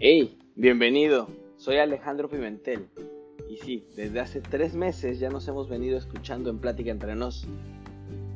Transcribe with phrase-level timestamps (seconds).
[0.00, 1.26] Hey, bienvenido.
[1.56, 2.86] Soy Alejandro Pimentel.
[3.50, 7.48] Y sí, desde hace tres meses ya nos hemos venido escuchando en Plática entre nos.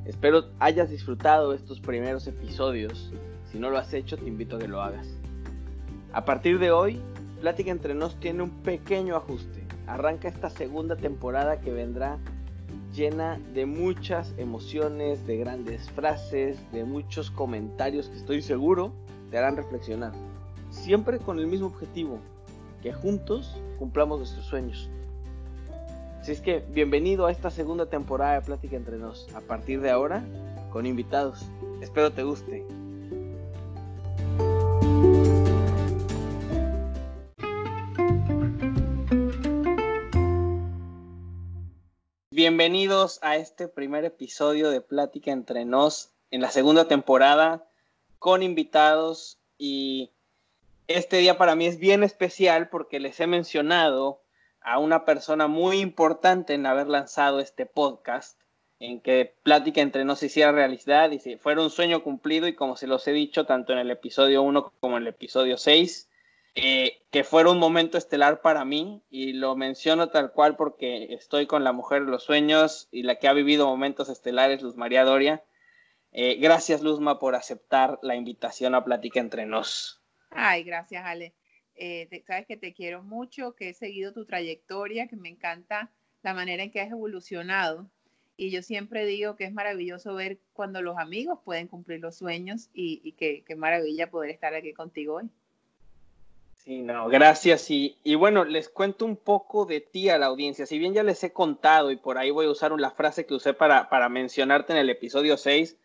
[0.04, 3.12] Espero hayas disfrutado estos primeros episodios.
[3.45, 5.06] Si no lo has hecho, te invito a que lo hagas.
[6.12, 7.00] A partir de hoy,
[7.40, 9.62] Plática entre nos tiene un pequeño ajuste.
[9.86, 12.18] Arranca esta segunda temporada que vendrá
[12.92, 18.92] llena de muchas emociones, de grandes frases, de muchos comentarios que estoy seguro
[19.30, 20.12] te harán reflexionar
[20.72, 22.18] siempre con el mismo objetivo,
[22.82, 24.88] que juntos cumplamos nuestros sueños.
[26.20, 29.90] Así es que bienvenido a esta segunda temporada de Plática entre nos, a partir de
[29.90, 30.24] ahora
[30.72, 31.45] con invitados.
[31.80, 32.64] Espero te guste.
[42.30, 47.68] Bienvenidos a este primer episodio de Plática entre nos en la segunda temporada
[48.18, 50.10] con invitados y
[50.88, 54.23] este día para mí es bien especial porque les he mencionado
[54.61, 58.41] a una persona muy importante en haber lanzado este podcast,
[58.79, 62.77] en que Plática entre nos hiciera realidad y si fuera un sueño cumplido y como
[62.77, 66.10] se los he dicho tanto en el episodio 1 como en el episodio 6,
[66.55, 71.47] eh, que fuera un momento estelar para mí y lo menciono tal cual porque estoy
[71.47, 75.05] con la mujer de los sueños y la que ha vivido momentos estelares, Luz María
[75.05, 75.43] Doria.
[76.12, 80.01] Eh, gracias Luzma por aceptar la invitación a Plática entre nos.
[80.34, 81.33] Ay, gracias, Ale.
[81.75, 85.91] Eh, sabes que te quiero mucho, que he seguido tu trayectoria, que me encanta
[86.22, 87.87] la manera en que has evolucionado.
[88.37, 92.71] Y yo siempre digo que es maravilloso ver cuando los amigos pueden cumplir los sueños
[92.72, 95.28] y, y que, maravilla poder estar aquí contigo hoy.
[96.56, 97.71] Sí, no, gracias.
[97.71, 100.65] Y, y, bueno, les cuento un poco de ti a la audiencia.
[100.65, 103.34] Si bien ya les he contado y por ahí voy a usar una frase que
[103.34, 105.77] usé para, para mencionarte en el episodio 6,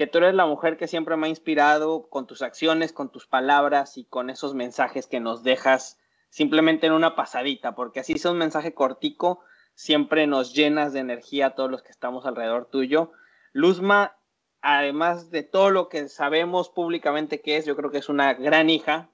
[0.00, 3.26] que tú eres la mujer que siempre me ha inspirado con tus acciones, con tus
[3.26, 8.24] palabras y con esos mensajes que nos dejas simplemente en una pasadita, porque así es
[8.24, 9.40] un mensaje cortico,
[9.74, 13.12] siempre nos llenas de energía a todos los que estamos alrededor tuyo.
[13.52, 14.16] Luzma,
[14.62, 18.70] además de todo lo que sabemos públicamente que es, yo creo que es una gran
[18.70, 19.10] hija,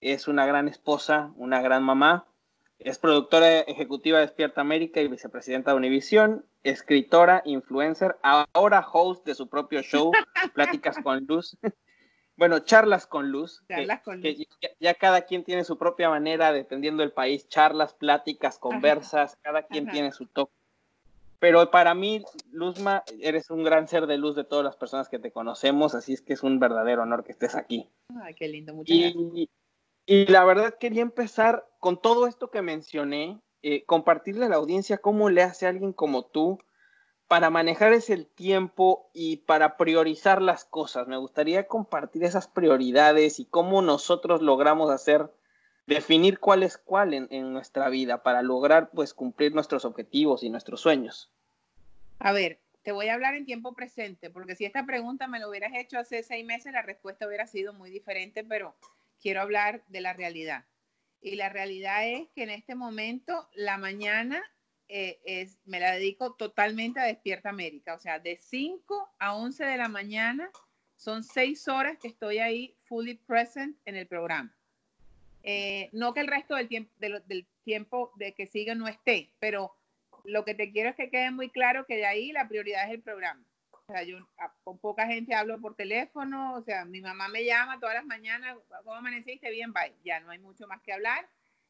[0.00, 2.28] es una gran esposa, una gran mamá,
[2.78, 9.34] es productora ejecutiva de Despierta América y vicepresidenta de Univisión, escritora, influencer, ahora host de
[9.34, 10.12] su propio show,
[10.54, 11.56] Pláticas con Luz.
[12.36, 13.64] bueno, charlas con Luz.
[13.68, 14.46] Charlas con Luz.
[14.78, 19.88] ya, cada quien tiene su propia manera, dependiendo del país, charlas, pláticas, conversas, cada quien
[19.88, 20.52] tiene su toque.
[21.40, 25.20] Pero para mí, Luzma, eres un gran ser de luz de todas las personas que
[25.20, 27.88] te conocemos, así es que es un verdadero honor que estés aquí.
[28.22, 29.48] Ay, qué lindo, muchas gracias.
[30.10, 34.96] Y la verdad quería empezar con todo esto que mencioné, eh, compartirle a la audiencia
[34.96, 36.58] cómo le hace alguien como tú
[37.26, 41.08] para manejar ese tiempo y para priorizar las cosas.
[41.08, 45.30] Me gustaría compartir esas prioridades y cómo nosotros logramos hacer,
[45.86, 50.80] definir cuál es cuál en, nuestra vida para lograr pues cumplir nuestros objetivos y nuestros
[50.80, 51.30] sueños.
[52.18, 55.50] A ver, te voy a hablar en tiempo presente, porque si esta pregunta me lo
[55.50, 58.74] hubieras hecho hace seis meses, la respuesta hubiera sido muy diferente, pero
[59.20, 60.64] quiero hablar de la realidad.
[61.20, 64.42] Y la realidad es que en este momento la mañana
[64.88, 67.94] eh, es, me la dedico totalmente a Despierta América.
[67.94, 70.50] O sea, de 5 a 11 de la mañana
[70.96, 74.54] son 6 horas que estoy ahí fully present en el programa.
[75.42, 79.74] Eh, no que el resto del tiempo, del tiempo de que siga no esté, pero
[80.24, 82.94] lo que te quiero es que quede muy claro que de ahí la prioridad es
[82.94, 83.44] el programa.
[83.88, 84.18] Sea, yo
[84.64, 88.54] con poca gente hablo por teléfono, o sea, mi mamá me llama todas las mañanas,
[88.84, 89.50] ¿cómo amaneciste?
[89.50, 89.94] Bien, bye.
[90.04, 91.26] Ya no hay mucho más que hablar.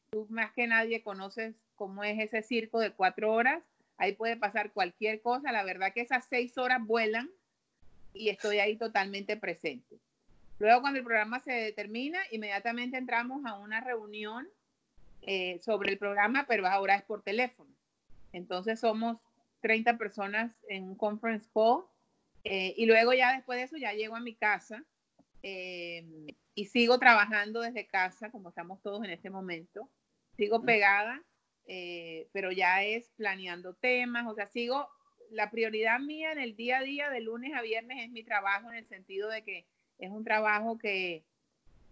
[0.09, 3.63] Tú más que nadie conoces cómo es ese circo de cuatro horas.
[3.95, 5.53] Ahí puede pasar cualquier cosa.
[5.53, 7.29] La verdad que esas seis horas vuelan
[8.13, 9.97] y estoy ahí totalmente presente.
[10.57, 14.49] Luego, cuando el programa se termina, inmediatamente entramos a una reunión
[15.21, 17.73] eh, sobre el programa, pero ahora es por teléfono.
[18.33, 19.19] Entonces somos
[19.61, 21.85] 30 personas en un conference call
[22.51, 24.83] eh, y luego ya después de eso ya llego a mi casa
[25.43, 26.03] eh,
[26.55, 29.87] y sigo trabajando desde casa, como estamos todos en este momento.
[30.35, 31.23] Sigo pegada,
[31.67, 34.89] eh, pero ya es planeando temas, o sea, sigo,
[35.29, 38.71] la prioridad mía en el día a día, de lunes a viernes, es mi trabajo
[38.71, 39.67] en el sentido de que
[39.99, 41.23] es un trabajo que,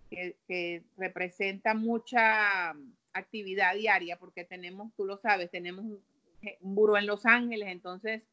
[0.10, 2.72] que, representa mucha
[3.14, 6.04] actividad diaria, porque tenemos, tú lo sabes, tenemos un,
[6.62, 8.24] un buró en Los Ángeles, entonces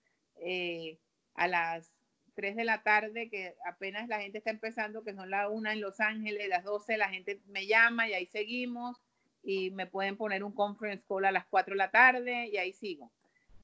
[1.35, 1.94] a las
[2.35, 5.81] 3 de la tarde, que apenas la gente está empezando, que son las 1 en
[5.81, 9.01] Los Ángeles, las 12 la gente me llama y ahí seguimos
[9.43, 12.73] y me pueden poner un conference call a las 4 de la tarde y ahí
[12.73, 13.11] sigo.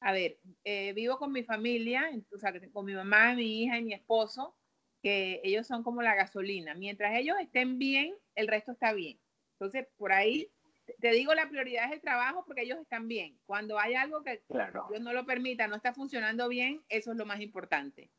[0.01, 3.83] A ver, eh, vivo con mi familia, o sea, con mi mamá, mi hija y
[3.83, 4.55] mi esposo,
[5.03, 6.75] que ellos son como la gasolina.
[6.75, 9.19] Mientras ellos estén bien, el resto está bien.
[9.53, 10.51] Entonces, por ahí
[10.99, 13.39] te digo, la prioridad es el trabajo porque ellos están bien.
[13.47, 17.27] Cuando hay algo que Dios no lo permita, no está funcionando bien, eso es lo
[17.27, 18.11] más importante.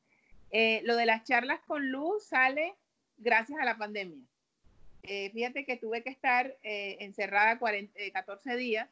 [0.51, 2.75] Eh, lo de las charlas con luz sale
[3.17, 4.23] gracias a la pandemia.
[5.03, 8.87] Eh, fíjate que tuve que estar eh, encerrada 14 días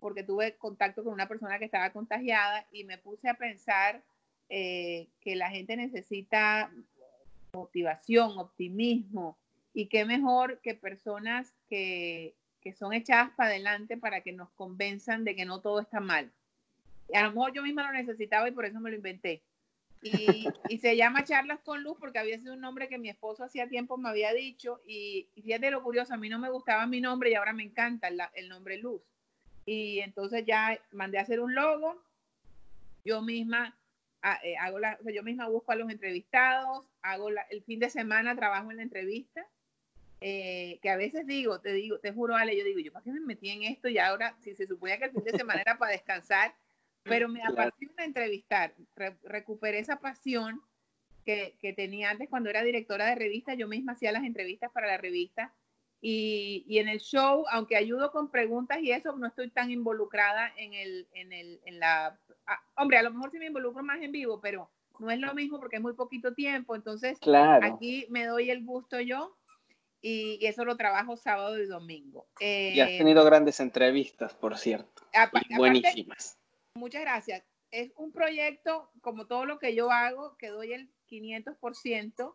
[0.00, 4.02] porque tuve contacto con una persona que estaba contagiada y me puse a pensar
[4.48, 6.72] que la gente necesita
[7.52, 9.36] motivación, optimismo
[9.74, 15.24] y qué mejor que personas que que son echadas para adelante para que nos convenzan
[15.24, 16.30] de que no todo está mal.
[17.08, 19.42] Y a lo mejor yo misma lo necesitaba y por eso me lo inventé.
[20.00, 23.68] Y, se llama Charlas con Luz porque había sido un nombre que mi esposo hacía
[23.68, 27.30] tiempo me había dicho y, fíjate lo curioso, a mí no me gustaba mi nombre
[27.30, 29.02] y ahora me encanta el, nombre Luz.
[29.66, 32.02] Y entonces ya mandé a hacer un logo,
[33.04, 33.76] yo misma
[34.22, 38.36] ah, eh, hago la, yo misma busco a los entrevistados, hago el fin de semana
[38.36, 39.46] trabajo en la entrevista
[40.20, 43.12] eh, que a veces digo, te digo, te juro, Ale, yo digo, yo para qué
[43.12, 45.78] me metí en esto y ahora, si se suponía que el fin de semana era
[45.78, 46.54] para descansar,
[47.02, 48.74] pero me apasiona entrevistar,
[49.22, 50.60] recuperé esa pasión
[51.24, 54.86] que, que, tenía antes cuando era directora de revista, yo misma hacía las entrevistas para
[54.86, 55.54] la revista
[56.00, 60.52] y, y, en el show, aunque ayudo con preguntas y eso, no estoy tan involucrada
[60.56, 64.00] en el, en el, en la, ah, hombre, a lo mejor sí me involucro más
[64.00, 67.18] en vivo, pero no es lo mismo porque es muy poquito tiempo, entonces
[67.62, 69.36] aquí me doy el gusto yo
[70.00, 72.28] y, eso lo trabajo sábado y domingo.
[72.38, 75.02] y has eh, tenido grandes entrevistas, por cierto.
[75.56, 76.37] buenísimas.
[76.78, 77.44] Muchas gracias.
[77.70, 82.34] Es un proyecto, como todo lo que yo hago, que doy el 500%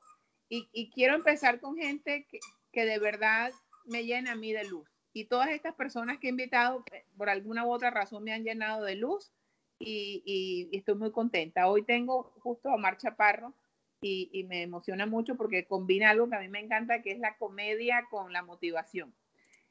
[0.49, 2.39] y, y quiero empezar con gente que,
[2.71, 3.51] que de verdad
[3.85, 4.87] me llena a mí de luz.
[5.11, 8.43] Y todas estas personas que he invitado, eh, por alguna u otra razón, me han
[8.43, 9.31] llenado de luz
[9.79, 11.67] y, y, estoy muy contenta.
[11.67, 13.55] Hoy tengo justo a Omar Chaparro,
[14.03, 17.37] y, me emociona mucho porque combina algo que a mí me encanta, que es la
[17.37, 19.13] comedia con la motivación.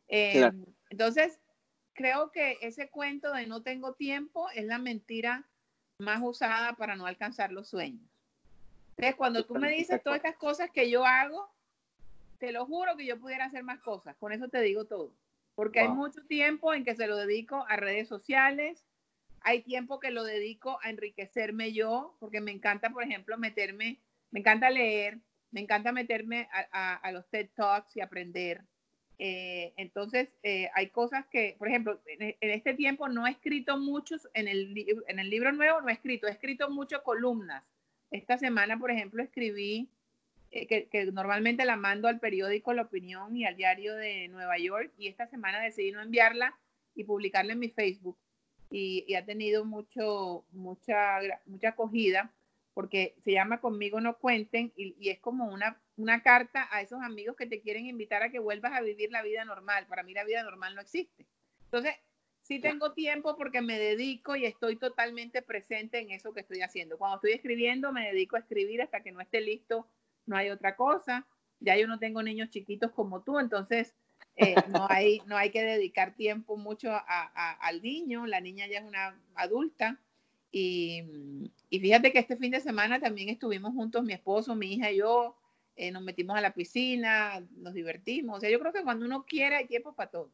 [0.09, 1.39] Em, entonces,
[1.93, 5.49] creo que ese cuento de no tengo tiempo es la mentira
[5.99, 8.09] más usada para no alcanzar los sueños.
[8.97, 11.50] Entonces, cuando tú me dices todas estas cosas que yo hago,
[12.39, 14.17] te lo juro que yo pudiera hacer más cosas.
[14.17, 15.15] Con eso te digo todo.
[15.55, 18.85] Porque hay mucho tiempo en que se lo dedico a redes sociales,
[19.41, 24.00] hay tiempo que lo dedico a enriquecerme yo, porque me encanta, por ejemplo, meterme
[24.33, 25.21] me encanta leer,
[25.53, 28.65] me encanta meterme a, los TED Talks y aprender.
[29.25, 34.29] Eh, entonces, eh, hay cosas que, por ejemplo, en, este tiempo no he escrito muchos,
[34.35, 34.75] en el,
[35.07, 37.63] en el libro nuevo no he escrito, he escrito muchas columnas.
[38.11, 39.89] Esta semana, por ejemplo, escribí,
[40.51, 44.91] eh, que, normalmente la mando al periódico La Opinión y al diario de Nueva York,
[44.99, 46.59] y esta semana decidí no enviarla
[46.97, 48.19] y publicarla en mi Facebook.
[48.73, 52.33] Y, y ha tenido mucho, mucha, mucha acogida
[52.75, 57.37] porque se llama Conmigo no cuenten y, es como una, una carta a esos amigos
[57.37, 59.87] que te quieren invitar a que vuelvas a vivir la vida normal.
[59.87, 61.27] Para mí la vida normal no existe.
[61.65, 61.95] Entonces,
[62.43, 66.99] sí tengo tiempo porque me dedico y estoy totalmente presente en eso que estoy haciendo.
[66.99, 69.89] Cuando estoy escribiendo, me dedico a escribir hasta que no esté listo,
[70.27, 71.27] no hay otra cosa.
[71.61, 73.95] Ya yo no tengo niños chiquitos como tú, entonces
[74.37, 78.27] eh, no, hay, no hay que dedicar tiempo mucho al niño.
[78.27, 80.01] La niña ya es una adulta.
[80.51, 81.03] Y,
[81.71, 85.35] fíjate que este fin de semana también estuvimos juntos, mi esposo, mi hija y yo,
[85.77, 88.39] eh, nos metimos a la piscina, nos divertimos.
[88.39, 90.31] O sea, yo creo que cuando uno quiere hay tiempo para todo.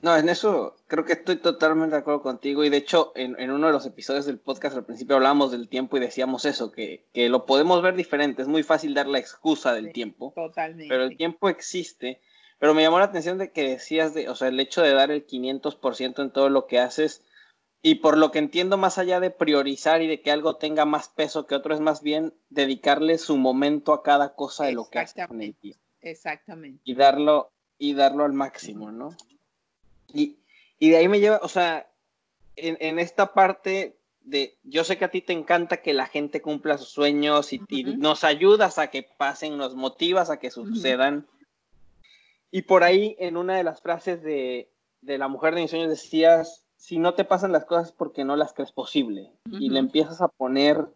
[0.00, 3.66] No, en eso creo que estoy totalmente de acuerdo contigo y de hecho en, uno
[3.66, 7.28] de los episodios del podcast al principio hablábamos del tiempo y decíamos eso, que, que
[7.28, 10.88] lo podemos ver diferente, es muy fácil dar la excusa del tiempo, totalmente.
[10.88, 12.20] pero el tiempo existe,
[12.60, 15.10] pero me llamó la atención de que decías de, o sea, el hecho de dar
[15.10, 17.24] el 500% en todo lo que haces,
[17.80, 21.08] y por lo que entiendo, más allá de priorizar y de que algo tenga más
[21.08, 24.98] peso que otro, es más bien dedicarle su momento a cada cosa de lo que
[24.98, 25.54] hace con el
[26.00, 26.80] Exactamente.
[26.84, 29.16] Y darlo, y darlo al máximo, ¿no?
[30.12, 30.36] Y,
[30.80, 31.88] de ahí me lleva, o sea,
[32.56, 36.78] en, esta parte de, yo sé que a ti te encanta que la gente cumpla
[36.78, 37.60] sus sueños y,
[37.96, 41.28] nos ayudas a que pasen, nos motivas a que sucedan.
[42.50, 44.70] Y por ahí, en una de las frases de,
[45.00, 48.36] de La mujer de mis sueños decías, si no te pasan las cosas porque no
[48.36, 50.86] las crees posible y le empiezas a poner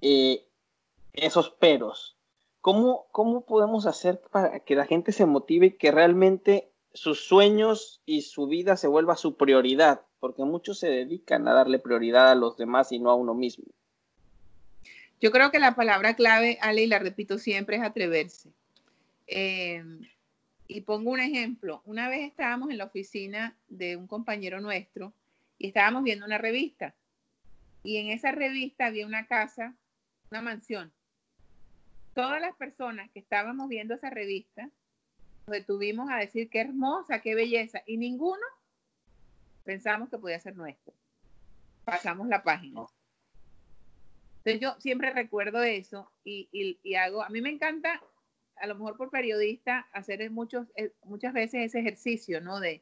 [0.00, 0.44] eh,
[1.12, 2.16] esos peros.
[2.62, 8.00] ¿Cómo, ¿Cómo podemos hacer para que la gente se motive y que realmente sus sueños
[8.06, 10.00] y su vida se vuelva su prioridad?
[10.18, 13.66] Porque muchos se dedican a darle prioridad a los demás y no a uno mismo.
[15.20, 18.48] Yo creo que la palabra clave, Ale, y la repito siempre, es atreverse.
[19.26, 19.84] Eh,
[20.72, 21.82] y pongo un ejemplo.
[21.84, 25.12] Una vez estábamos en la oficina de un compañero nuestro
[25.58, 26.94] y estábamos viendo una revista.
[27.82, 29.76] Y en esa revista había una casa,
[30.30, 30.92] una mansión.
[32.14, 34.70] Todas las personas que estábamos viendo esa revista
[35.46, 38.46] nos detuvimos a decir qué hermosa, qué belleza, y ninguno
[39.64, 40.94] pensamos que podía ser nuestro.
[41.84, 42.86] Pasamos la página.
[44.38, 46.48] Entonces yo siempre recuerdo eso y,
[46.82, 48.00] y, hago, a mí me encanta,
[48.62, 52.60] a lo mejor por periodista, hacer muchos, eh, muchas veces ese ejercicio, ¿no?
[52.60, 52.80] De,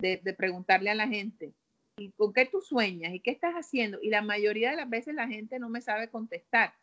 [0.00, 1.54] de, de preguntarle a la gente,
[1.96, 3.14] ¿y con qué tú sueñas?
[3.14, 4.00] ¿Y qué estás haciendo?
[4.02, 6.74] Y la mayoría de las veces la gente no me sabe contestar,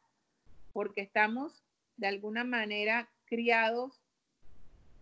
[0.72, 1.62] porque estamos
[1.98, 4.02] de alguna manera criados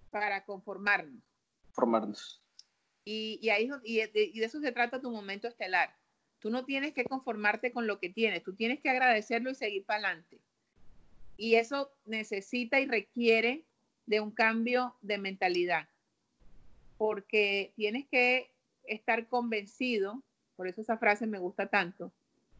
[0.09, 1.21] para conformarnos.
[1.67, 2.41] Conformarnos.
[3.03, 5.95] Y, y, ahí, y, de, y de eso se trata tu momento estelar.
[6.39, 9.85] Tú no tienes que conformarte con lo que tienes, tú tienes que agradecerlo y seguir
[9.85, 10.39] para adelante.
[11.37, 13.63] Y eso necesita y requiere
[14.05, 15.87] de un cambio de mentalidad,
[16.97, 18.51] porque tienes que
[18.85, 20.21] estar convencido,
[20.55, 22.11] por eso esa frase me gusta tanto,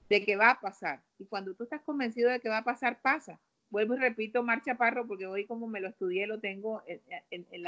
[0.10, 1.02] de que va a pasar.
[1.20, 3.40] Y cuando tú estás convencido de que va a pasar, pasa
[3.70, 7.64] vuelvo y repito Marcha Parro porque hoy como me lo estudié lo tengo en,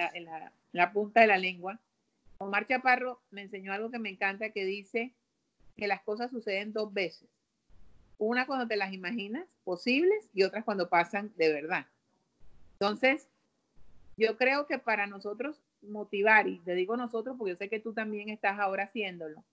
[0.73, 1.79] la, punta de la lengua.
[2.37, 5.13] Omar Chaparro me enseñó algo que me encanta que dice
[5.75, 7.27] que las cosas suceden dos veces.
[8.17, 11.85] Una cuando te las imaginas posibles y otras cuando pasan de verdad.
[12.73, 13.27] Entonces,
[14.17, 17.93] yo creo que para nosotros motivar, y te digo nosotros porque yo sé que tú
[17.93, 19.43] también estás ahora haciéndolo,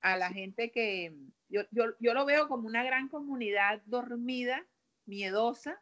[0.00, 1.14] a la gente que
[1.48, 4.64] yo, yo, yo lo veo como una gran comunidad dormida
[5.06, 5.80] miedosa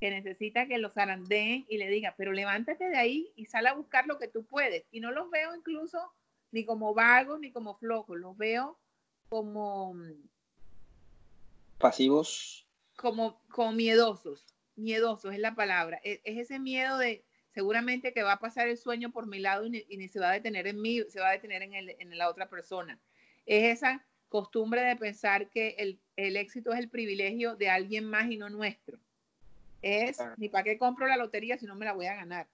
[0.00, 3.74] que necesita que los zarandeen y le diga, pero levántate de ahí y sal a
[3.74, 4.84] buscar lo que tú puedes.
[4.90, 6.12] Y no los veo incluso
[6.50, 8.78] ni como vagos ni como flojos, los veo
[9.28, 9.96] como
[11.82, 12.66] pasivos.
[12.96, 14.46] Como, como miedosos,
[14.76, 16.00] miedosos es la palabra.
[16.02, 19.70] Es, ese miedo de seguramente que va a pasar el sueño por mi lado y
[19.70, 22.30] ni, se va a detener en mí, se va a detener en, el, en la
[22.30, 22.98] otra persona.
[23.44, 28.30] Es esa costumbre de pensar que el, el, éxito es el privilegio de alguien más
[28.30, 28.98] y no nuestro.
[29.82, 32.48] Es, ni para qué compro la lotería si no me la voy a ganar.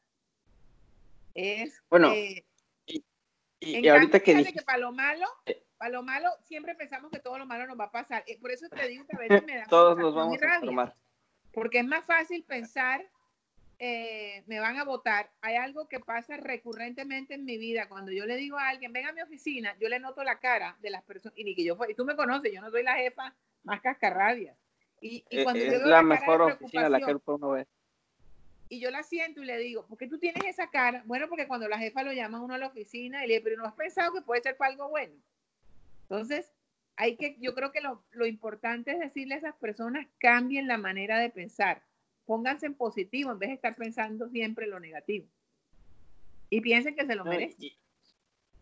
[1.35, 2.45] Es, bueno, eh,
[3.61, 5.27] y, ahorita que, que para lo malo,
[5.79, 8.25] para lo malo, siempre pensamos que todo lo malo nos va a pasar.
[8.27, 10.95] Eh, por eso te digo que a veces me da Todos nos vamos a formar.
[11.53, 13.09] Porque es más fácil pensar
[13.81, 17.89] eh, me van a votar, hay algo que pasa recurrentemente en mi vida.
[17.89, 20.77] Cuando yo le digo a alguien, ven a mi oficina, yo le noto la cara
[20.81, 22.97] de las personas, y ni que yo y tú me conoces, yo no soy la
[22.97, 24.57] jefa más cascarrabia.
[25.01, 27.67] Y, y eh, cuando es la, mejor oficina la que uno ve.
[28.69, 31.03] Y yo la siento y le digo, ¿por qué tú tienes esa cara?
[31.07, 33.45] Bueno, porque cuando la jefa lo llama a uno a la oficina y le dice,
[33.45, 35.15] pero ¿no has pensado que puede ser para algo bueno?
[36.09, 36.51] Entonces,
[36.97, 40.79] hay que, yo creo que lo, lo importante es decirle a esas personas, cambien la
[40.79, 41.83] manera de pensar
[42.29, 45.27] pónganse en positivo en vez de estar pensando siempre en lo negativo.
[46.51, 47.71] Y piensen que se lo merecen.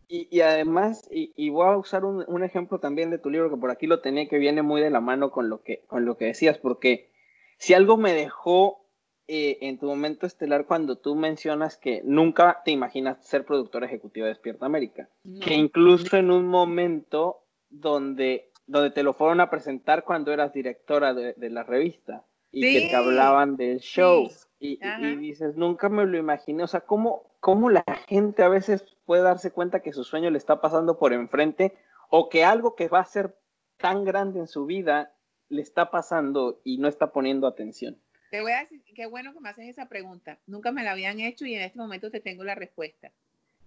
[0.09, 3.85] Y, además, y, voy a usar un, ejemplo también de tu libro que por aquí
[3.85, 6.57] lo tenía que viene muy de la mano con lo que, con lo que decías,
[6.57, 7.11] porque
[7.57, 8.86] si algo me dejó
[9.27, 14.25] eh, en tu momento estelar cuando tú mencionas que nunca te imaginas ser productor ejecutivo
[14.25, 15.09] de Despierta América,
[15.41, 21.13] que incluso en un momento donde, donde te lo fueron a presentar cuando eras directora
[21.13, 24.29] de, de la revista, y que te hablaban del show.
[24.59, 24.79] Y,
[25.17, 26.63] dices, nunca me lo imaginé.
[26.63, 30.37] O sea, ¿cómo, ¿cómo la gente a veces puede darse cuenta que su sueño le
[30.37, 31.75] está pasando por enfrente
[32.09, 33.37] o que algo que va a ser
[33.77, 35.13] tan grande en su vida
[35.49, 38.01] le está pasando y no está poniendo atención?
[38.29, 40.37] Te voy a decir, qué bueno que me haces esa pregunta.
[40.47, 43.11] Nunca me la habían hecho y en este momento te tengo la respuesta.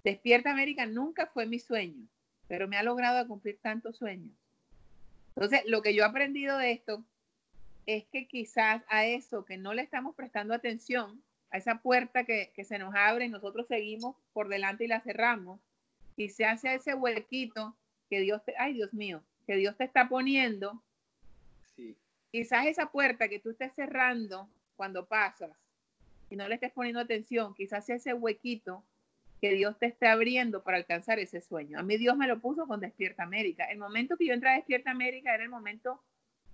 [0.05, 2.07] Despierta América nunca fue mi sueño,
[2.49, 4.33] pero me ha logrado cumplir tantos sueños.
[5.35, 7.05] Entonces, lo que yo he aprendido de esto
[7.87, 12.53] es que quizás a eso que no le estamos prestando atención, a esa puerta que,
[12.65, 15.61] se nos abre y nosotros seguimos por delante y la cerramos,
[16.17, 17.77] y se hace ese huequito
[18.09, 20.83] que Dios te, ay Dios mío, que Dios te está poniendo.
[22.31, 25.51] Quizás esa puerta que tú estés cerrando cuando pasas
[26.31, 28.85] y no le estés poniendo atención, quizás ese huequito
[29.41, 31.79] que Dios te esté abriendo para alcanzar ese sueño.
[31.79, 33.65] A mí Dios me lo puso con Despierta América.
[33.65, 36.01] El momento que yo entré a Despierta América era el momento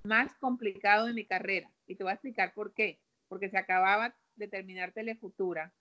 [0.04, 1.68] más complicado de mi carrera.
[1.86, 2.98] Y te voy a explicar por qué.
[3.28, 5.72] Porque se acababa de terminar Telefutura.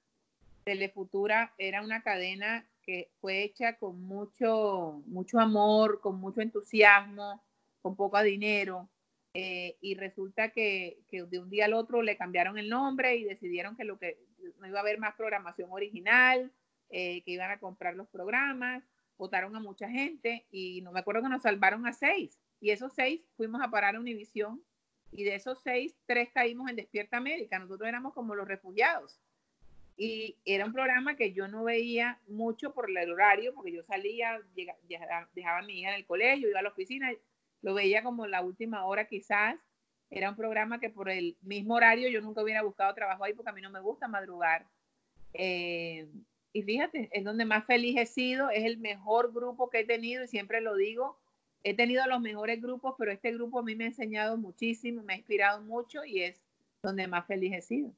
[0.64, 7.44] Telefutura era una cadena que fue hecha con mucho, mucho amor, con mucho entusiasmo,
[7.84, 8.90] con poco dinero.
[9.38, 13.26] Eh, y resulta que, que, de un día al otro le cambiaron el nombre y
[13.26, 16.54] decidieron que, no iba a haber más programación original,
[16.90, 18.82] eh, que iban a comprar los programas,
[19.18, 22.94] votaron a mucha gente y no me acuerdo que nos salvaron a seis y esos
[22.94, 24.64] seis fuimos a parar a Univisión
[25.12, 27.60] y de esos seis, tres caímos en Despierta América.
[27.60, 29.20] Nosotros éramos como los refugiados.
[29.98, 34.42] Y era un programa que yo no veía mucho por el horario, porque yo salía,
[34.56, 37.12] dejaba a mi hija en el colegio, iba a la oficina,
[37.66, 39.56] lo veía como la última hora quizás.
[40.12, 43.50] Era un programa que por el mismo horario yo nunca hubiera buscado trabajo ahí porque
[43.50, 44.68] a mí no me gusta madrugar.
[45.34, 46.08] Eh,
[46.54, 50.24] y fíjate, es donde más feliz he sido, es el mejor grupo que he tenido
[50.24, 51.18] y siempre lo digo,
[51.64, 55.14] he tenido los mejores grupos, pero este grupo a mí me ha enseñado muchísimo, me
[55.14, 56.40] ha inspirado mucho y es
[56.84, 57.90] donde más feliz he sido.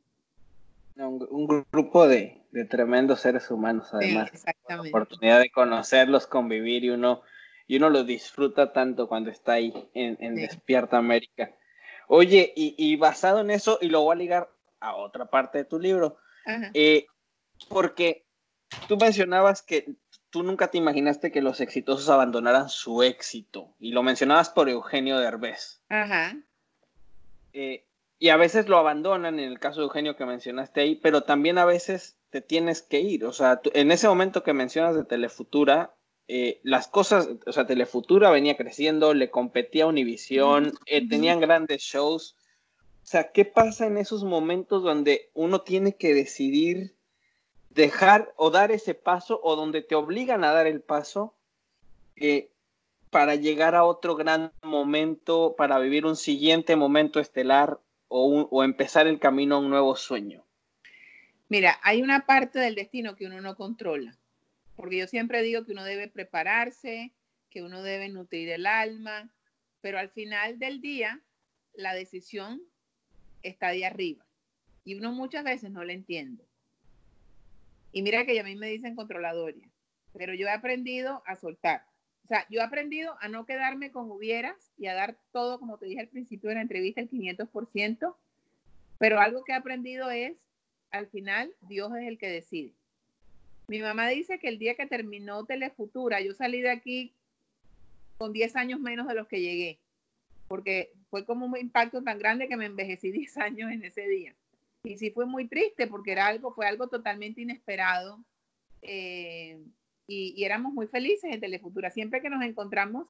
[0.95, 4.31] Un, grupo de, tremendos seres humanos, además.
[4.69, 7.21] la oportunidad de conocerlos, convivir y uno,
[7.67, 11.51] y uno lo disfruta tanto cuando está ahí en, Despierta América.
[12.07, 15.77] Oye, y, basado en eso, y lo voy a ligar a otra parte de tu
[15.77, 16.17] libro,
[16.74, 17.07] eh,
[17.67, 18.25] porque
[18.88, 19.95] tú mencionabas que
[20.29, 25.19] tú nunca te imaginaste que los exitosos abandonaran su éxito, y lo mencionabas por Eugenio
[25.19, 25.81] Derbez.
[25.89, 26.38] Ajá.
[27.51, 27.83] Eh,
[28.19, 31.57] y a veces lo abandonan, en el caso de Eugenio que mencionaste ahí, pero también
[31.57, 33.25] a veces te tienes que ir.
[33.25, 35.93] O sea, en ese momento que mencionas de Telefutura,
[36.27, 41.81] eh, las cosas, o sea, Telefutura venía creciendo, le competía a Univisión, eh, tenían grandes
[41.81, 42.36] shows.
[43.03, 46.93] O sea, ¿qué pasa en esos momentos donde uno tiene que decidir
[47.77, 51.36] dejar o dar ese paso o donde te obligan a dar el paso
[52.17, 52.50] eh,
[53.10, 57.79] para llegar a otro gran momento, para vivir un siguiente momento estelar
[58.10, 60.43] o, empezar el camino a un nuevo sueño?
[61.50, 64.17] Mira, hay una parte del destino que uno no controla,
[64.77, 67.12] porque yo siempre digo que uno debe prepararse,
[67.50, 69.29] que uno debe nutrir el alma,
[69.81, 71.19] pero al final del día
[71.74, 72.62] la decisión
[73.41, 74.25] está de arriba
[74.86, 76.46] y uno muchas veces no la entiende.
[77.91, 79.67] Y mira que a mí me dicen controladoria,
[80.13, 81.84] pero yo he aprendido a soltar.
[82.24, 85.77] O sea, yo he aprendido a no quedarme con hubieras y a dar todo, como
[85.77, 88.15] te dije al principio de la entrevista, el 500%,
[89.00, 90.38] pero algo que he aprendido es,
[90.91, 92.76] al final, Dios es el que decide.
[93.67, 97.13] Mi mamá dice que el día que terminó Telefutura, yo salí de aquí
[98.17, 99.79] con 10 años menos de los que llegué,
[100.47, 104.36] porque fue como un impacto tan grande que me envejecí 10 años en ese día.
[104.83, 108.23] Y sí fue muy triste porque era algo, fue algo totalmente inesperado.
[108.82, 109.60] Eh,
[110.08, 111.91] y, éramos muy felices en Telefutura.
[111.91, 113.08] Siempre que nos encontramos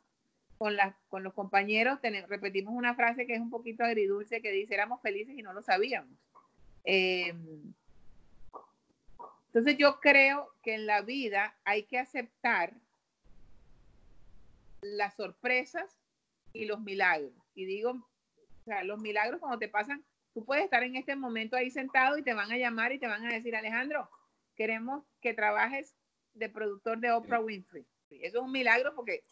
[0.58, 0.76] con,
[1.24, 5.44] los compañeros, repetimos una frase que es un poquito agridulce que dice, éramos felices y
[5.44, 6.18] no lo sabíamos.
[6.84, 7.74] Em,
[9.48, 12.74] entonces yo creo que en la vida hay que aceptar
[14.82, 15.98] las sorpresas
[16.54, 17.34] y los milagros.
[17.56, 21.56] Y digo, o sea, los milagros cuando te pasan, tú puedes estar en este momento
[21.56, 24.10] ahí sentado y te van a llamar y te van a decir, Alejandro,
[24.56, 25.96] queremos que trabajes
[26.34, 27.86] de productor de Oprah Winfrey.
[28.10, 29.24] Eso es un milagro porque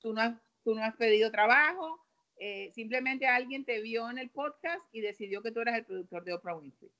[0.00, 2.00] tú no has, tú no has pedido trabajo,
[2.38, 6.24] eh, simplemente alguien te vio en el podcast y decidió que tú eras el productor
[6.24, 6.90] de Oprah Winfrey.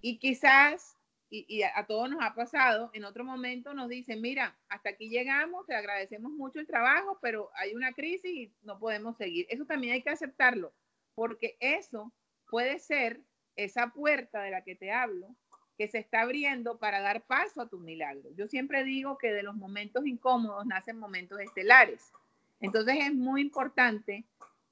[0.00, 0.96] Y quizás,
[1.30, 5.66] y, a, todos nos ha pasado, en otro momento nos dicen, mira, hasta aquí llegamos,
[5.66, 9.46] te agradecemos mucho el trabajo, pero hay una crisis y no podemos seguir.
[9.48, 10.72] Eso también hay que aceptarlo,
[11.14, 12.12] porque eso
[12.48, 13.20] puede ser
[13.56, 15.34] esa puerta de la que te hablo,
[15.76, 18.30] que se está abriendo para dar paso a tu milagro.
[18.36, 22.12] Yo siempre digo que de los momentos incómodos nacen momentos estelares.
[22.60, 24.24] Entonces es muy importante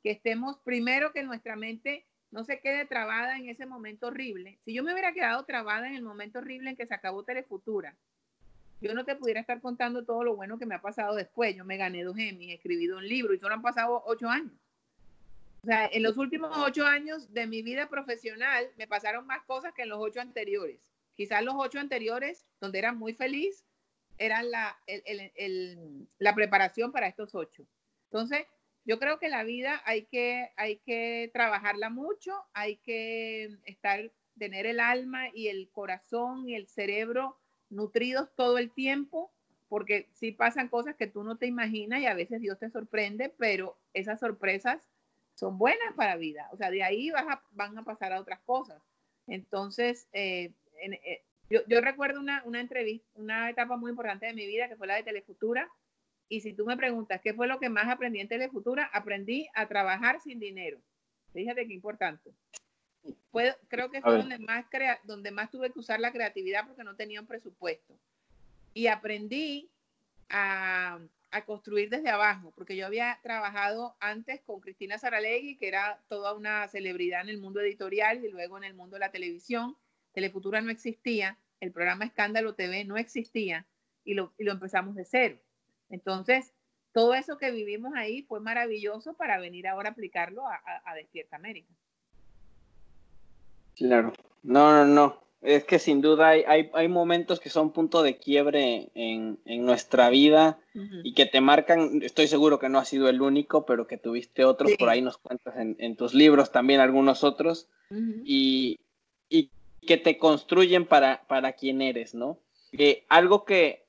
[0.03, 4.59] que estemos primero que nuestra mente no se quede trabada en ese momento horrible.
[4.65, 7.97] Si yo me hubiera quedado trabada en el momento horrible en que se acabó Telefutura,
[8.81, 11.57] yo no te pudiera estar contando todo lo bueno que me ha pasado después.
[11.57, 14.53] Yo me gané dos Emmy, he escribido un libro y solo han pasado ocho años.
[15.63, 19.75] O sea, en los últimos ocho años de mi vida profesional me pasaron más cosas
[19.75, 20.81] que en los ocho anteriores.
[21.17, 23.65] Quizás los ocho anteriores, donde era muy feliz,
[24.19, 24.79] eran la,
[26.19, 27.67] la preparación para estos ocho.
[28.05, 28.47] Entonces,
[28.89, 34.65] yo creo que la vida hay que, hay que trabajarla mucho, hay que estar, tener
[34.65, 39.31] el alma y el corazón y el cerebro nutridos todo el tiempo,
[39.69, 43.29] porque sí pasan cosas que tú no te imaginas y a veces Dios te sorprende,
[43.29, 44.89] pero esas sorpresas
[45.35, 46.49] son buenas para la vida.
[46.53, 48.83] O sea, de ahí vas van a pasar a otras cosas.
[49.27, 54.77] Entonces, eh, eh, yo, recuerdo una, entrevista, una etapa muy importante de mi vida que
[54.77, 55.69] fue la de Telefutura.
[56.29, 59.67] Y si tú me preguntas qué fue lo que más aprendí en Telefutura, aprendí a
[59.67, 60.79] trabajar sin dinero.
[61.33, 62.33] Fíjate qué importante.
[63.69, 64.67] creo que fue donde más,
[65.05, 67.95] donde más tuve que usar la creatividad porque no tenía un presupuesto.
[68.75, 69.71] Y aprendí
[70.29, 70.99] a,
[71.31, 76.35] a, construir desde abajo, porque yo había trabajado antes con Cristina Saralegui, que era toda
[76.35, 79.77] una celebridad en el mundo editorial y luego en el mundo de la televisión
[80.19, 83.67] Telefutura no existía, el programa Escándalo TV no existía
[84.05, 85.39] y lo, empezamos de cero.
[85.91, 86.53] Entonces,
[86.93, 91.73] todo eso que vivimos ahí fue maravilloso para venir ahora a aplicarlo a, Despierta América.
[93.77, 95.29] Claro, no, no, no.
[95.41, 100.59] Es que sin duda hay, hay, momentos que son punto de quiebre en, nuestra vida
[101.05, 104.45] y que te marcan, estoy seguro que no ha sido el único, pero que tuviste
[104.45, 107.69] otros, por ahí nos cuentas en, tus libros también algunos otros.
[108.25, 108.81] y,
[109.29, 109.51] y
[109.87, 112.41] que te construyen para, para quien eres, ¿no?
[112.73, 113.88] Eh, algo que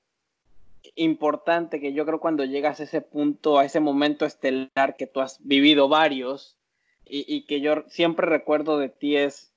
[0.95, 5.21] importante que yo creo cuando llegas a ese punto, a ese momento estelar que tú
[5.21, 6.57] has vivido varios
[7.11, 9.51] y, que yo siempre recuerdo de ti es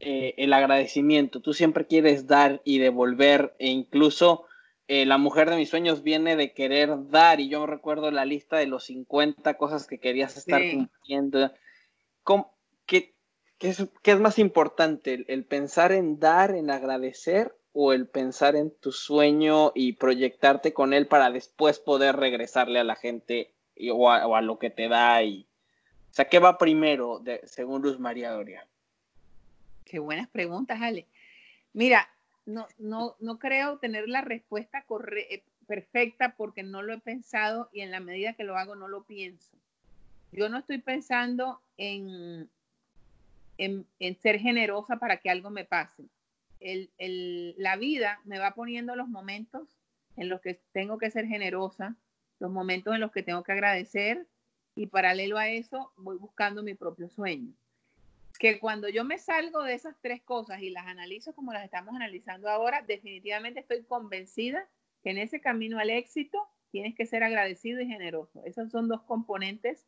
[0.00, 1.40] eh, el agradecimiento.
[1.40, 4.46] Tú siempre quieres dar y devolver e incluso
[4.86, 8.56] eh, la mujer de mis sueños viene de querer dar y yo recuerdo la lista
[8.56, 11.52] de los 50 cosas que querías estar cumpliendo.
[12.86, 13.14] qué,
[13.60, 15.24] es, más importante?
[15.28, 20.94] ¿El, pensar en dar, en agradecer o el pensar en tu sueño y proyectarte con
[20.94, 23.52] él para después poder regresarle a la gente
[23.92, 25.22] o, a, lo que te da?
[25.22, 25.46] Y,
[26.10, 28.66] o sea, ¿qué va primero según Luz María Doria?
[29.84, 31.06] Qué buenas preguntas, Ale.
[31.72, 32.08] Mira,
[32.46, 34.84] no, no, no creo tener la respuesta
[35.16, 38.88] eh, perfecta porque no lo he pensado y en la medida que lo hago no
[38.88, 39.56] lo pienso.
[40.32, 42.48] Yo no estoy pensando en,
[43.58, 43.86] en,
[44.20, 46.04] ser generosa para que algo me pase.
[46.64, 49.68] La vida me va poniendo los momentos
[50.16, 51.96] en los que tengo que ser generosa,
[52.38, 54.26] los momentos en los que tengo que agradecer
[54.74, 57.52] y paralelo a eso voy buscando mi propio sueño.
[58.38, 61.94] Que cuando yo me salgo de esas tres cosas y las analizo como las estamos
[61.94, 64.68] analizando ahora, definitivamente estoy convencida
[65.02, 68.42] que en ese camino al éxito tienes que ser agradecido y generoso.
[68.44, 69.86] Esos son dos componentes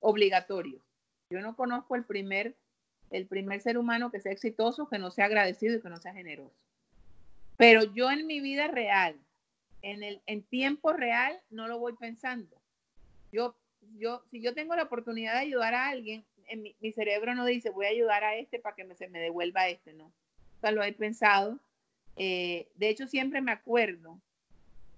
[0.00, 0.82] obligatorios.
[1.30, 2.56] Yo no conozco el primer,
[3.10, 6.12] el primer ser humano que sea exitoso, que no sea agradecido y que no sea
[6.12, 6.54] generoso.
[7.56, 9.16] Pero yo en mi vida real,
[9.82, 12.60] en el en tiempo real, no lo voy pensando.
[13.32, 13.56] Yo,
[13.96, 17.68] yo, si yo tengo la oportunidad de ayudar a alguien, en mi, cerebro no dice
[17.70, 20.06] voy a ayudar a este para que se me devuelva este, no.
[20.06, 21.58] O sea, lo he pensado.
[22.16, 24.20] Eh, de hecho, siempre me acuerdo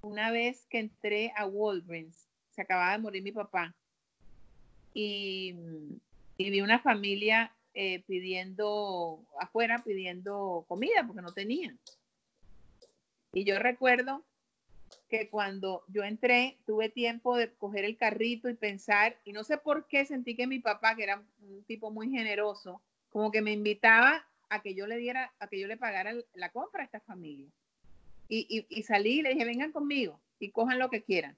[0.02, 3.74] una vez que entré a Walgreens, se acababa de morir mi papá,
[4.94, 5.54] y
[6.40, 11.78] y vi una familia eh, pidiendo afuera, pidiendo comida porque no tenían.
[13.32, 14.24] Y yo recuerdo
[15.08, 19.56] que cuando yo entré, tuve tiempo de coger el carrito y pensar, y no sé
[19.58, 22.80] por qué sentí que mi papá, que era un tipo muy generoso,
[23.10, 26.50] como que me invitaba a que yo le diera, a que yo le pagara la
[26.50, 27.48] compra a esta familia.
[28.28, 31.36] Y, y salí y le dije, vengan conmigo y cojan lo que quieran.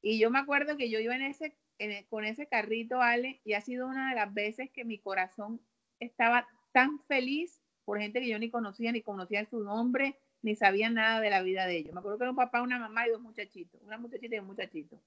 [0.00, 3.54] Y yo me acuerdo que yo iba en ese e, con ese carrito, Ale, y
[3.54, 5.60] ha sido una de las veces que mi corazón
[6.00, 10.90] estaba tan feliz por gente que yo ni conocía, ni conocía su nombre, ni sabía
[10.90, 11.92] nada de la vida de ellos.
[11.94, 14.46] Me acuerdo que era un papá, una mamá y dos muchachitos, una muchachita y un
[14.46, 15.00] muchachito.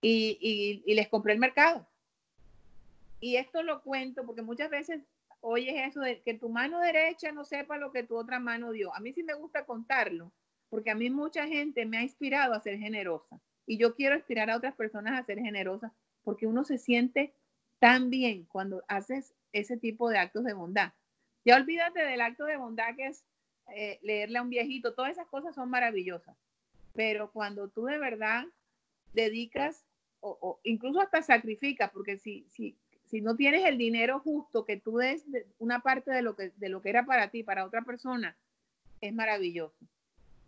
[0.00, 1.86] Y, y, les compré el mercado.
[3.18, 5.02] Y esto lo cuento porque muchas veces
[5.40, 8.94] oyes eso de que tu mano derecha no sepa lo que tu otra mano dio.
[8.94, 10.32] A mí sí me gusta contarlo,
[10.68, 13.40] porque a mí mucha gente me ha inspirado a ser generosa.
[13.66, 17.34] Y yo quiero inspirar a otras personas a ser generosas porque uno se siente
[17.78, 20.92] tan bien cuando haces ese tipo de actos de bondad.
[21.44, 23.24] Ya olvídate del acto de bondad que es
[23.74, 26.36] eh, leerle a un viejito, todas esas cosas son maravillosas.
[26.94, 28.44] Pero cuando tú de verdad
[29.12, 29.84] dedicas
[30.20, 34.96] o, incluso hasta sacrificas, porque si, si, si no tienes el dinero justo que tú
[34.96, 35.24] des
[35.58, 38.36] una parte de lo que, de lo que era para ti, para otra persona,
[39.00, 39.86] es maravilloso.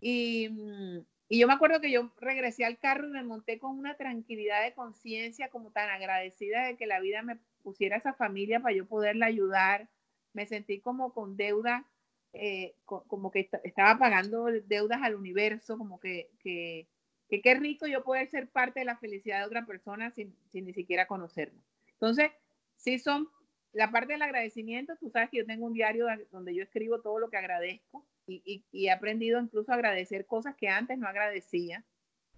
[0.01, 0.99] Y, mm,
[1.29, 4.63] y yo me acuerdo que yo regresé al carro y me monté con una tranquilidad
[4.63, 8.87] de conciencia, como tan agradecida de que la vida me pusiera esa familia para yo
[8.87, 9.89] poderla ayudar.
[10.33, 11.85] Me sentí como con deuda,
[12.33, 16.87] eh, como que estaba pagando deudas al universo, como que, que,
[17.29, 20.73] qué rico yo poder ser parte de la felicidad de otra persona sin, sin ni
[20.73, 21.61] siquiera conocerla.
[21.93, 22.31] Entonces,
[22.77, 23.29] sí son
[23.73, 27.19] la parte del agradecimiento, tú sabes que yo tengo un diario donde yo escribo todo
[27.19, 31.85] lo que agradezco y, he aprendido incluso a agradecer cosas que antes no agradecía,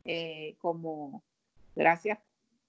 [0.05, 1.22] eh, como
[1.74, 2.18] gracias,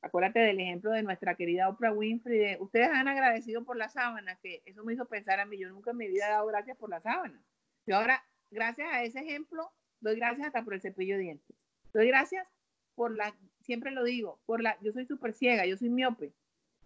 [0.02, 4.64] acuérdate del ejemplo de nuestra querida Oprah Winfrey, ustedes han agradecido por la sábana, que
[4.66, 6.90] eso me hizo pensar a mí, yo nunca en mi vida he dado gracias por
[6.90, 7.42] la sábana.
[7.86, 11.56] Yo ahora, gracias a ese ejemplo, doy gracias hasta por el cepillo de dientes.
[11.94, 12.48] Doy gracias
[12.96, 16.34] por la, siempre lo digo, por la, yo soy súper ciega, yo soy miope.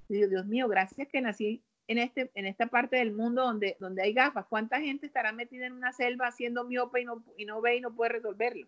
[0.07, 4.13] Dios mío, gracias que nací en, este, en esta parte del mundo donde, donde hay
[4.13, 4.45] gafas.
[4.47, 7.81] ¿Cuánta gente estará metida en una selva haciendo miope y no, y no ve y
[7.81, 8.67] no puede resolverlo?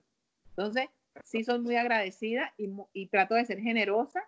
[0.50, 0.90] Entonces,
[1.24, 4.24] sí soy muy agradecida y, y trato de ser generosa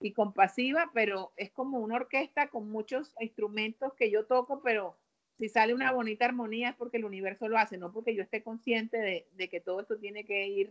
[0.00, 4.96] y compasiva, pero es como una orquesta con muchos instrumentos que yo toco, pero
[5.38, 8.42] si sale una bonita armonía es porque el universo lo hace, no porque yo esté
[8.42, 10.70] consciente de, de que todo esto tiene que ir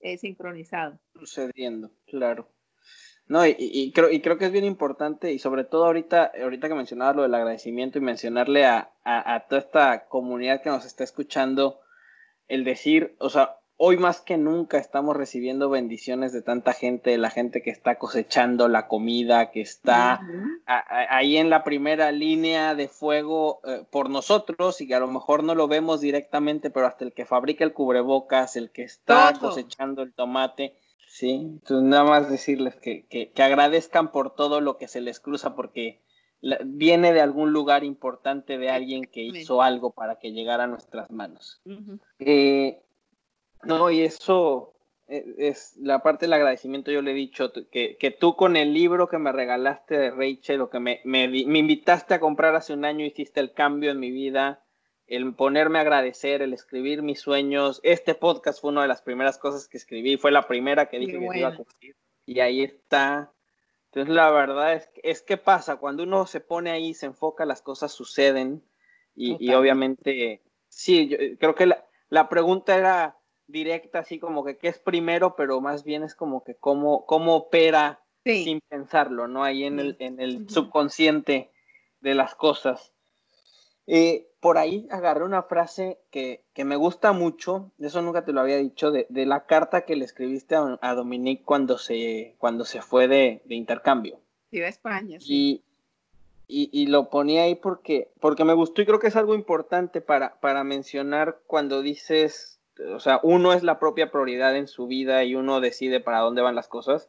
[0.00, 0.98] eh, sincronizado.
[1.14, 2.48] Sucediendo, claro.
[3.26, 6.74] No, y, creo, y creo que es bien importante, y sobre todo ahorita, ahorita que
[6.74, 8.90] mencionabas lo del agradecimiento y mencionarle a,
[9.48, 11.80] toda esta comunidad que nos está escuchando,
[12.48, 17.18] el decir, o sea, hoy más que nunca estamos recibiendo bendiciones de tanta gente, de
[17.18, 20.20] la gente que está cosechando la comida, que está
[20.66, 25.42] ahí en la primera línea de fuego eh, por nosotros y que a lo mejor
[25.44, 30.02] no lo vemos directamente, pero hasta el que fabrica el cubrebocas, el que está cosechando
[30.02, 30.74] el tomate.
[31.14, 35.54] Sí, entonces nada más decirles que, que, agradezcan por todo lo que se les cruza
[35.54, 36.00] porque
[36.64, 41.12] viene de algún lugar importante de alguien que hizo algo para que llegara a nuestras
[41.12, 41.62] manos.
[43.62, 44.74] No, y eso
[45.06, 48.74] eh, es la parte del agradecimiento, yo le he dicho que, que tú con el
[48.74, 52.72] libro que me regalaste de Rachel o que me, me, me, invitaste a comprar hace
[52.72, 54.63] un año, hiciste el cambio en mi vida,
[55.06, 57.80] el ponerme a agradecer, el escribir mis sueños.
[57.82, 61.18] Este podcast fue una de las primeras cosas que escribí, fue la primera que dije
[61.18, 61.96] que iba a cumplir.
[62.26, 63.32] Y ahí está.
[63.86, 67.62] Entonces la verdad es, es que pasa, cuando uno se pone ahí, se enfoca, las
[67.62, 68.62] cosas suceden.
[69.14, 74.56] Y, y obviamente, sí, yo creo que la, la pregunta era directa, así como que
[74.56, 79.44] qué es primero, pero más bien es como que cómo, cómo opera sin pensarlo, ¿no?
[79.44, 81.50] Ahí en el, en el subconsciente
[82.00, 82.92] de las cosas.
[83.86, 88.42] Eh, por ahí agarré una frase que, que, me gusta mucho, eso nunca te lo
[88.42, 92.66] había dicho, de, de la carta que le escribiste a, a, Dominique cuando se, cuando
[92.66, 94.20] se fue de, de intercambio.
[94.50, 95.62] Iba a España, sí.
[96.46, 100.02] Y, y, lo ponía ahí porque, porque me gustó y creo que es algo importante
[100.02, 102.60] para, para mencionar cuando dices
[102.94, 106.42] o sea, uno es la propia prioridad en su vida y uno decide para dónde
[106.42, 107.08] van las cosas.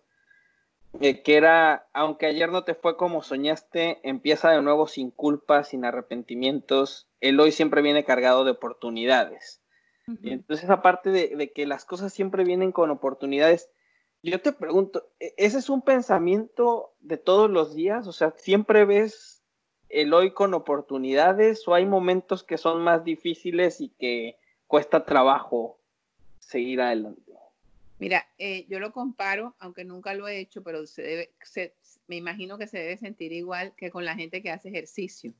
[1.01, 5.63] Eh, que era, aunque ayer no te fue como soñaste, empieza de nuevo sin culpa,
[5.63, 7.07] sin arrepentimientos.
[7.27, 9.61] El hoy siempre viene cargado de oportunidades.
[10.21, 13.71] Y entonces, aparte de, de, que las cosas siempre vienen con oportunidades,
[14.21, 18.05] yo te pregunto, ¿e-, ¿ese es un pensamiento de todos los días?
[18.05, 19.35] O sea, ¿siempre ves
[19.89, 25.79] el hoy con oportunidades o hay momentos que son más difíciles y que cuesta trabajo
[26.39, 27.21] seguir adelante.
[27.97, 31.33] Mira, eh, yo lo comparo, aunque nunca lo he hecho, pero se debe,
[32.07, 35.33] me imagino que se debe sentir igual que con la gente que hace ejercicio,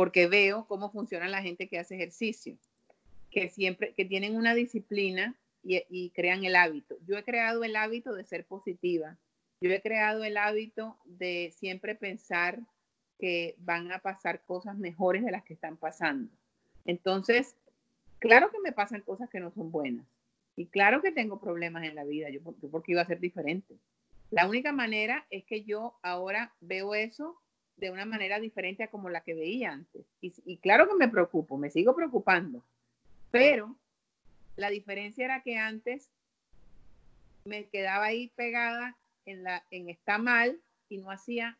[0.00, 2.56] porque veo cómo funciona la gente que hace ejercicio,
[3.30, 6.96] que siempre, que tienen una disciplina y, crean el hábito.
[7.06, 9.18] Yo he creado el hábito de ser positiva,
[9.60, 12.60] yo he creado el hábito de siempre pensar
[13.18, 16.32] que van a pasar cosas mejores de las que están pasando.
[16.86, 17.54] Entonces,
[18.20, 20.06] Claro que me pasan cosas que no son buenas.
[20.54, 23.78] Y claro que tengo problemas en la vida, yo, porque iba a ser diferente.
[24.30, 27.40] La única manera es que yo ahora veo eso
[27.80, 30.06] de una manera diferente a como la que veía antes.
[30.20, 32.62] Y, claro que me preocupo, me sigo preocupando,
[33.30, 33.74] pero
[34.56, 36.10] la diferencia era que antes
[37.44, 41.56] me quedaba ahí pegada en la en está mal y no hacía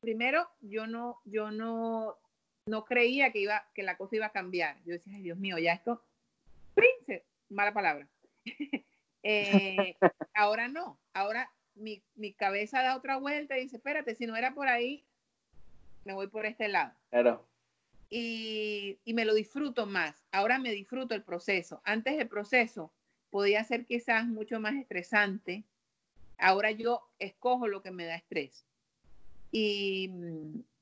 [0.00, 2.18] primero yo no yo no
[2.66, 4.76] no creía que, iba, que la cosa iba a cambiar.
[4.84, 6.04] Yo decía, ay Dios mío, ya esto,
[6.74, 8.06] prince, mala palabra.
[9.24, 9.96] Eh,
[10.32, 14.54] ahora no, ahora mi, mi, cabeza da otra vuelta y dice, espérate, si no era
[14.54, 15.04] por ahí,
[16.04, 16.94] me voy por este lado.
[17.10, 17.46] Claro.
[18.10, 20.24] Y, y me lo disfruto más.
[20.32, 21.80] Ahora me disfruto el proceso.
[21.84, 22.92] Antes el proceso
[23.30, 25.64] podía ser quizás mucho más estresante.
[26.38, 28.64] Ahora yo escojo lo que me da estrés.
[29.50, 30.10] Y,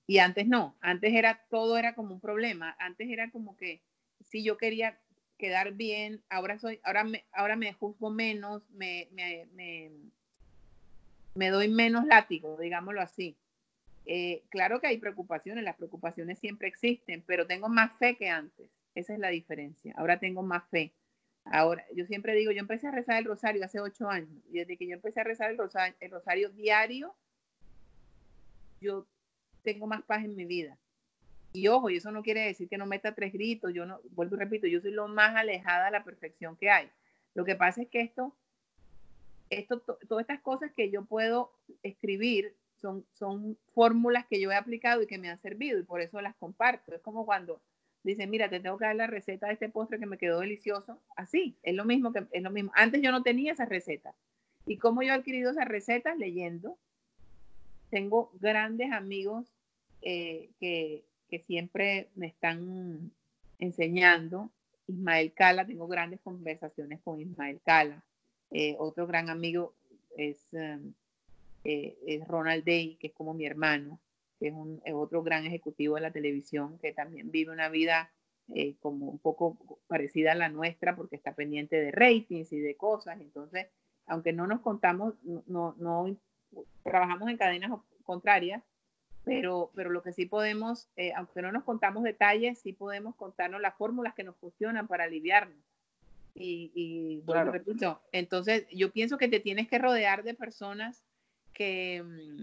[0.06, 3.82] y antes no, antes era todo era como un problema, antes era como que
[4.24, 4.98] si yo quería
[5.38, 9.90] quedar bien, ahora soy, ahora me, ahora me juzgo menos, me, me, me,
[11.36, 13.36] me doy menos látigo, digámoslo así.
[14.06, 18.70] Eh, claro que hay preocupaciones, las preocupaciones siempre existen, pero tengo más fe que antes.
[18.94, 19.94] Esa es la diferencia.
[19.96, 20.92] Ahora tengo más fe.
[21.44, 24.76] Ahora, yo siempre digo, yo empecé a rezar el rosario hace ocho años y desde
[24.76, 27.14] que yo empecé a rezar el rosario, el rosario diario,
[28.80, 29.06] yo
[29.62, 30.76] tengo más paz en mi vida.
[31.52, 34.36] Y ojo, y eso no quiere decir que no meta tres gritos, yo no, vuelvo
[34.36, 36.90] y repito, yo soy lo más alejada de la perfección que hay.
[37.34, 38.34] Lo que pasa es que esto,
[39.50, 45.02] esto todas estas cosas que yo puedo escribir son, son fórmulas que yo he aplicado
[45.02, 46.94] y que me han servido y por eso las comparto.
[46.94, 47.60] Es como cuando
[48.02, 51.00] dicen, mira, te tengo que dar la receta de este postre que me quedó delicioso.
[51.16, 52.70] Así, es lo mismo que es lo mismo.
[52.74, 54.14] Antes yo no tenía esa receta.
[54.66, 56.16] ¿Y cómo yo he adquirido esas recetas?
[56.18, 56.76] Leyendo.
[57.90, 59.46] Tengo grandes amigos
[60.02, 63.12] eh, que, que, siempre me están
[63.58, 64.50] enseñando.
[64.88, 68.02] Ismael Cala, tengo grandes conversaciones con Ismael Cala.
[68.50, 69.74] Eh, otro gran amigo
[70.16, 70.92] es, um,
[71.64, 74.00] eh, es, Ronald Day, que es como mi hermano,
[74.38, 78.10] que es, un, es otro gran ejecutivo de la televisión, que también vive una vida
[78.78, 83.20] como un poco parecida a la nuestra, porque está pendiente de ratings y de cosas.
[83.20, 83.66] Entonces,
[84.06, 85.14] aunque no nos contamos,
[85.46, 86.16] no, no
[86.84, 87.72] trabajamos en cadenas
[88.04, 88.62] contrarias,
[89.24, 93.60] pero, pero lo que sí podemos, eh, aunque no nos contamos detalles, sí podemos contarnos
[93.60, 95.58] las fórmulas que nos funcionan para aliviarnos.
[96.38, 101.02] Y, y bueno, repito, entonces yo pienso que te tienes que rodear de personas
[101.54, 102.42] que, mm,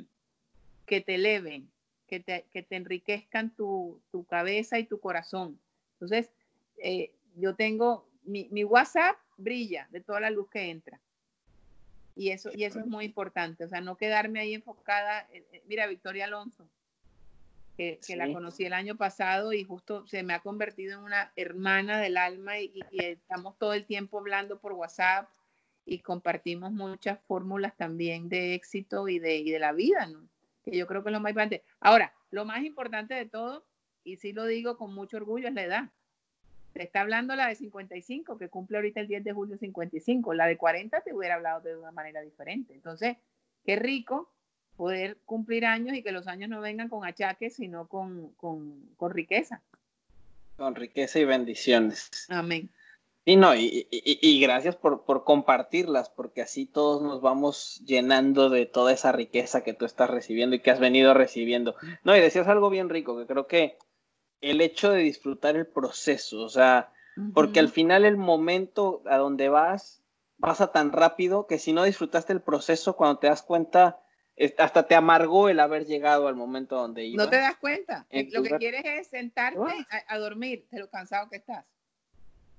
[0.87, 1.69] que te eleven,
[2.07, 5.59] que te, que te enriquezcan tu, tu, cabeza y tu corazón.
[5.93, 6.31] Entonces,
[6.77, 10.99] eh, yo tengo, mi, mi, WhatsApp brilla de toda la luz que entra.
[12.15, 15.27] Y eso, y eso es muy importante, o sea, no quedarme ahí enfocada.
[15.67, 16.67] Mira, Victoria Alonso,
[17.77, 21.99] que, la conocí el año pasado y justo se me ha convertido en una hermana
[21.99, 25.29] del alma y, estamos todo el tiempo hablando por WhatsApp
[25.85, 30.27] y compartimos muchas fórmulas también de éxito y de, y de la vida, ¿no?
[30.63, 31.63] Que yo creo que es lo más importante.
[31.81, 33.65] Ahora, lo más importante de todo,
[34.03, 35.89] y sí lo digo con mucho orgullo, es la edad.
[36.73, 40.33] Te está hablando la de 55, que cumple ahorita el 10 de julio 55.
[40.33, 42.73] La de 40 te hubiera hablado de una manera diferente.
[42.73, 43.17] Entonces,
[43.65, 44.32] qué rico
[44.75, 49.11] poder cumplir años y que los años no vengan con achaques, sino con, con, con
[49.11, 49.61] riqueza.
[50.57, 52.27] Con riqueza y bendiciones.
[52.29, 52.69] Amén.
[53.25, 58.49] Y no, y, y, y gracias por, por, compartirlas, porque así todos nos vamos llenando
[58.49, 61.75] de toda esa riqueza que tú estás recibiendo y que has venido recibiendo.
[62.03, 63.77] No, y decías algo bien rico, que creo que
[64.41, 66.91] el hecho de disfrutar el proceso, o sea,
[67.33, 70.03] porque al final el momento a donde vas
[70.41, 74.02] pasa tan rápido que si no disfrutaste el proceso, cuando te das cuenta,
[74.57, 77.25] hasta te amargó el haber llegado al momento donde ibas.
[77.25, 78.07] No te das cuenta.
[78.11, 79.59] lo que quieres es sentarte
[80.07, 81.65] a, dormir de lo cansado que estás.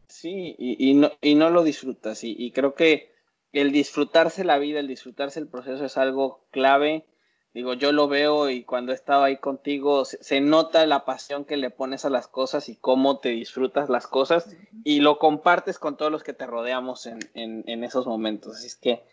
[0.08, 2.22] Sí, y, y, no, y no lo disfrutas.
[2.22, 3.12] Y, y, creo que
[3.52, 7.06] el disfrutarse la vida, el disfrutarse el proceso es algo clave.
[7.54, 11.56] Digo, yo lo veo y cuando he estado ahí contigo se, nota la pasión que
[11.56, 15.96] le pones a las cosas y cómo te disfrutas las cosas y lo compartes con
[15.96, 18.56] todos los que te rodeamos en, en, en esos momentos.
[18.56, 19.04] Así es que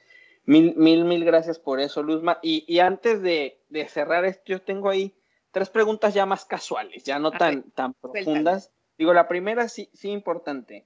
[0.45, 2.39] Mil, mil, mil gracias por eso, Luzma.
[2.41, 5.15] Y, y antes de, de, cerrar esto, yo tengo ahí
[5.51, 8.71] tres preguntas ya más casuales, ya no tan, tan profundas.
[8.97, 10.85] Digo, la primera sí, sí importante.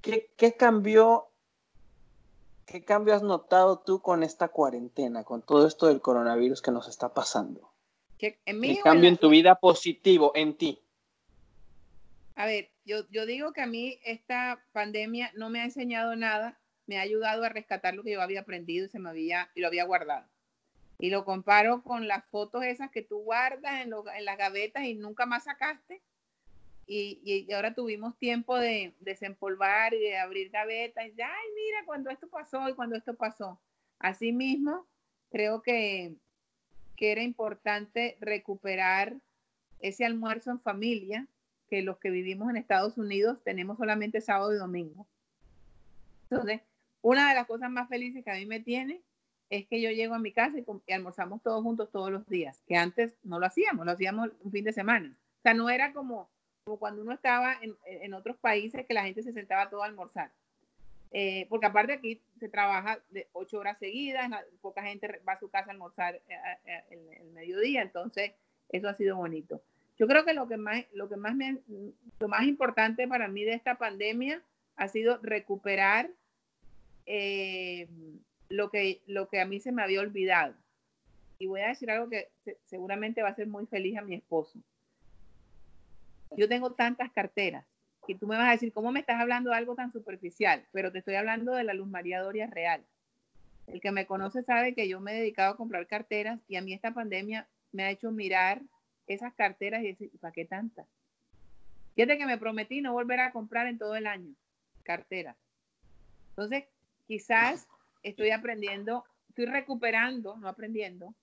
[0.00, 1.28] ¿Qué, ¿Qué, cambió?
[2.66, 6.88] ¿Qué cambio has notado tú con esta cuarentena, con todo esto del coronavirus que nos
[6.88, 7.72] está pasando?
[8.18, 10.80] ¿Qué, en ¿Qué cambio en tu vida positivo, en ti?
[12.36, 16.58] A ver, yo, yo digo que a mí esta pandemia no me ha enseñado nada
[16.86, 19.60] me ha ayudado a rescatar lo que yo había aprendido y se me había y
[19.60, 20.28] lo había guardado.
[20.98, 24.94] Y lo comparo con las fotos esas que tú guardas en, en las gavetas y
[24.94, 26.02] nunca más sacaste.
[26.86, 31.06] Y, y, ahora tuvimos tiempo de desempolvar y de abrir gavetas.
[31.06, 33.60] Y, ay, mira, cuando esto pasó y cuando esto pasó.
[33.98, 34.86] Asimismo,
[35.30, 36.14] creo que,
[36.96, 39.16] que era importante recuperar
[39.80, 41.26] ese almuerzo en familia
[41.68, 45.06] que los que vivimos en Estados Unidos tenemos solamente sábado y domingo.
[46.30, 46.60] Entonces,
[47.04, 49.02] una de las cosas más felices que a mí me tiene
[49.50, 52.76] es que yo llego a mi casa y, almorzamos todos juntos todos los días, que
[52.76, 55.14] antes no lo hacíamos, lo hacíamos un fin de semana.
[55.38, 56.30] O sea, no era como,
[56.64, 59.86] como cuando uno estaba en, en, otros países que la gente se sentaba todo a
[59.86, 60.32] almorzar.
[61.12, 64.30] Eh, porque aparte aquí se trabaja de ocho horas seguidas,
[64.62, 66.22] poca gente va a su casa a almorzar eh,
[66.64, 68.32] eh, el, el, mediodía, entonces
[68.70, 69.60] eso ha sido bonito.
[69.98, 71.58] Yo creo que lo que más, lo que más me,
[72.18, 74.42] lo más importante para mí de esta pandemia
[74.76, 76.08] ha sido recuperar
[77.06, 77.88] eh,
[78.48, 80.54] lo, que, lo que a mí se me había olvidado.
[81.38, 82.28] Y voy a decir algo que
[82.64, 84.58] seguramente va a ser muy feliz a mi esposo.
[86.36, 87.64] Yo tengo tantas carteras
[88.06, 90.64] que tú me vas a decir, ¿cómo me estás hablando de algo tan superficial?
[90.72, 92.84] Pero te estoy hablando de la Luz María Doria real.
[93.66, 96.62] El que me conoce sabe que yo me he dedicado a comprar carteras y a
[96.62, 98.60] mí esta pandemia me ha hecho mirar
[99.06, 100.86] esas carteras y decir, ¿para qué tantas?
[101.94, 104.34] Fíjate que me prometí no volver a comprar en todo el año
[104.82, 105.36] carteras.
[106.30, 106.64] Entonces,
[107.06, 107.68] quizás
[108.02, 111.14] estoy aprendiendo, estoy recuperando, no aprendiendo,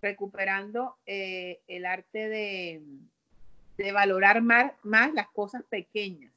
[0.00, 2.82] recuperando eh, el arte de,
[3.76, 6.32] de valorar más, más las cosas pequeñas.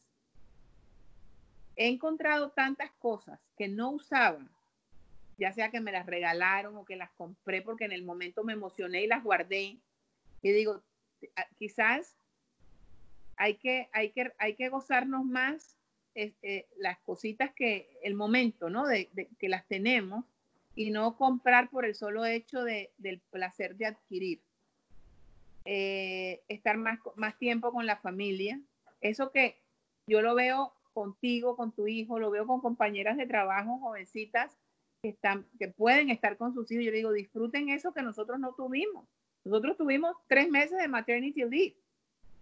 [1.76, 4.46] He encontrado tantas cosas que no usaba,
[5.38, 8.54] ya sea que me las regalaron o que las compré porque en el momento me
[8.54, 9.80] emocioné y las guardé.
[10.42, 10.84] Y digo,
[11.58, 12.16] quizás
[13.38, 15.78] hay que, hay que, hay que gozarnos más
[16.16, 18.86] eh, las cositas que, el momento, ¿no?
[18.86, 19.10] De,
[19.40, 20.26] que las tenemos
[20.76, 24.42] y no comprar por el solo hecho de, del placer de adquirir.
[25.66, 28.60] Eh, estar más, más tiempo con la familia.
[29.02, 29.62] Eso que
[30.08, 34.56] yo lo veo contigo, con tu hijo, lo veo con compañeras de trabajo, jovencitas,
[35.02, 36.86] que, están, que pueden estar con sus hijos.
[36.86, 39.08] Yo digo, disfruten eso que nosotros no tuvimos.
[39.44, 41.76] Nosotros tuvimos tres meses de maternity leave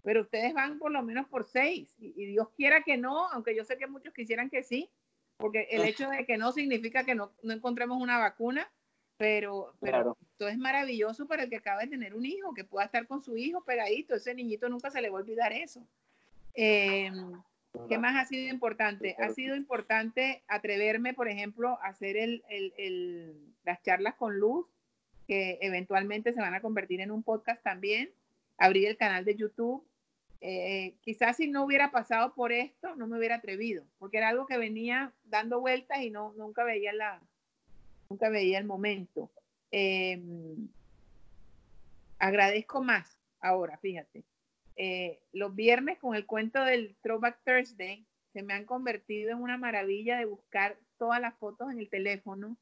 [0.03, 3.63] pero ustedes van por lo menos por seis y, Dios quiera que no, aunque yo
[3.63, 4.89] sé que muchos quisieran que sí,
[5.37, 8.69] porque el hecho de que no significa que no, no encontremos una vacuna,
[9.17, 12.85] pero, pero esto es maravilloso para el que acaba de tener un hijo, que pueda
[12.85, 15.85] estar con su hijo pegadito, ese niñito nunca se le va a olvidar eso.
[16.53, 17.39] Em,
[17.87, 19.15] ¿Qué más ha sido importante?
[19.19, 22.43] Ha sido importante atreverme, por ejemplo, a hacer el,
[23.63, 24.65] las charlas con luz,
[25.27, 28.11] que eventualmente se van a convertir en un podcast también,
[28.57, 29.85] abrir el canal de YouTube.
[30.43, 34.47] Eh, quizás si no hubiera pasado por esto, no me hubiera atrevido, porque era algo
[34.47, 37.21] que venía dando vueltas y no, nunca veía la,
[38.09, 39.29] nunca veía el momento.
[39.69, 40.67] Em,
[42.17, 44.23] agradezco más ahora, fíjate.
[44.75, 49.57] Eh, los viernes con el cuento del Throwback Thursday se me han convertido en una
[49.57, 52.57] maravilla de buscar todas las fotos en el teléfono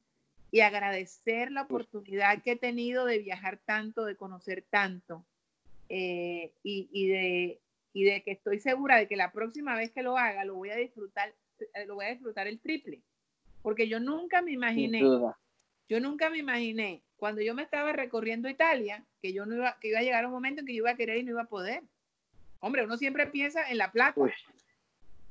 [0.52, 5.24] y agradecer la oportunidad que he tenido de viajar tanto, de conocer tanto
[5.90, 7.60] eh, y, de,
[7.94, 10.70] y de que estoy segura de que la próxima vez que lo haga lo voy
[10.70, 13.02] a disfrutar, eh, lo voy a disfrutar el triple.
[13.62, 19.04] Porque yo nunca me imaginé, yo nunca me imaginé cuando yo me estaba recorriendo Italia
[19.22, 20.96] que yo no iba, que iba a llegar un momento en que yo iba a
[20.96, 21.84] querer y no iba a poder.
[22.62, 24.20] Hombre, uno siempre piensa en la plata.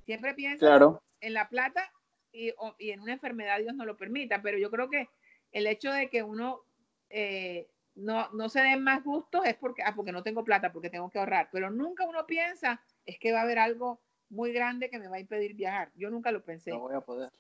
[0.04, 1.90] Siempre piensa en la plata
[2.32, 4.42] y, en una enfermedad, Dios no lo permita.
[4.42, 5.08] Pero yo creo que
[5.52, 6.62] el hecho de que uno
[7.10, 7.66] eh,
[7.98, 11.10] no, no, se den más gustos es porque, ah, porque no tengo plata, porque tengo
[11.10, 11.48] que ahorrar.
[11.52, 15.16] Pero nunca uno piensa es que va a haber algo muy grande que me va
[15.16, 15.90] a impedir viajar.
[15.94, 16.70] Yo nunca lo pensé.
[16.70, 17.30] No voy a poder.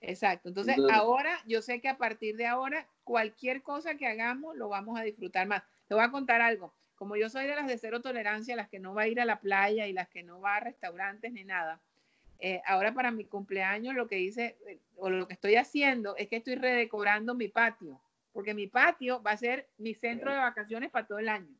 [0.00, 0.48] Exacto.
[0.48, 4.98] Entonces, ahora yo sé que a partir de ahora, cualquier cosa que hagamos lo vamos
[4.98, 5.62] a disfrutar más.
[5.88, 8.80] Te voy a contar algo como yo soy de las de cero tolerancia, las que
[8.80, 11.44] no va a ir a la playa y las que no va a restaurantes ni
[11.44, 11.80] nada,
[12.38, 16.28] eh, ahora para mi cumpleaños lo que hice eh, o lo que estoy haciendo es
[16.28, 18.00] que estoy redecorando mi patio,
[18.36, 21.56] porque mi patio va a ser mi centro de vacaciones para todo el año.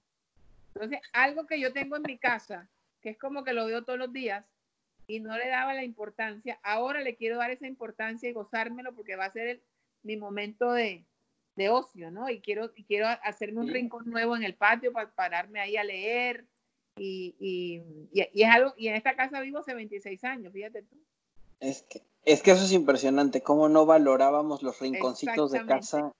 [0.74, 2.68] Entonces, algo que yo tengo en mi casa,
[3.00, 4.44] que es como que lo veo todos los días
[5.06, 9.16] y no le daba la importancia, ahora le quiero dar esa importancia y gozármelo porque
[9.16, 9.62] va a ser
[10.02, 11.06] mi momento de,
[11.54, 12.28] de ocio, ¿no?
[12.28, 15.84] Y quiero, y quiero hacerme un rincón nuevo en el patio para pararme ahí a
[15.84, 16.44] leer.
[16.98, 17.80] Y, y,
[18.12, 20.98] y, es algo, y en esta casa vivo hace 26 años, fíjate tú.
[21.58, 26.12] Es que, es que eso es impresionante, cómo no valorábamos los rinconcitos de casa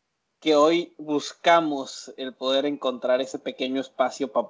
[0.47, 4.49] que hoy buscamos el poder encontrar ese pequeño espacio para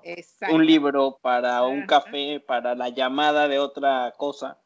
[0.53, 4.61] un libro, para un café, para la llamada de otra cosa.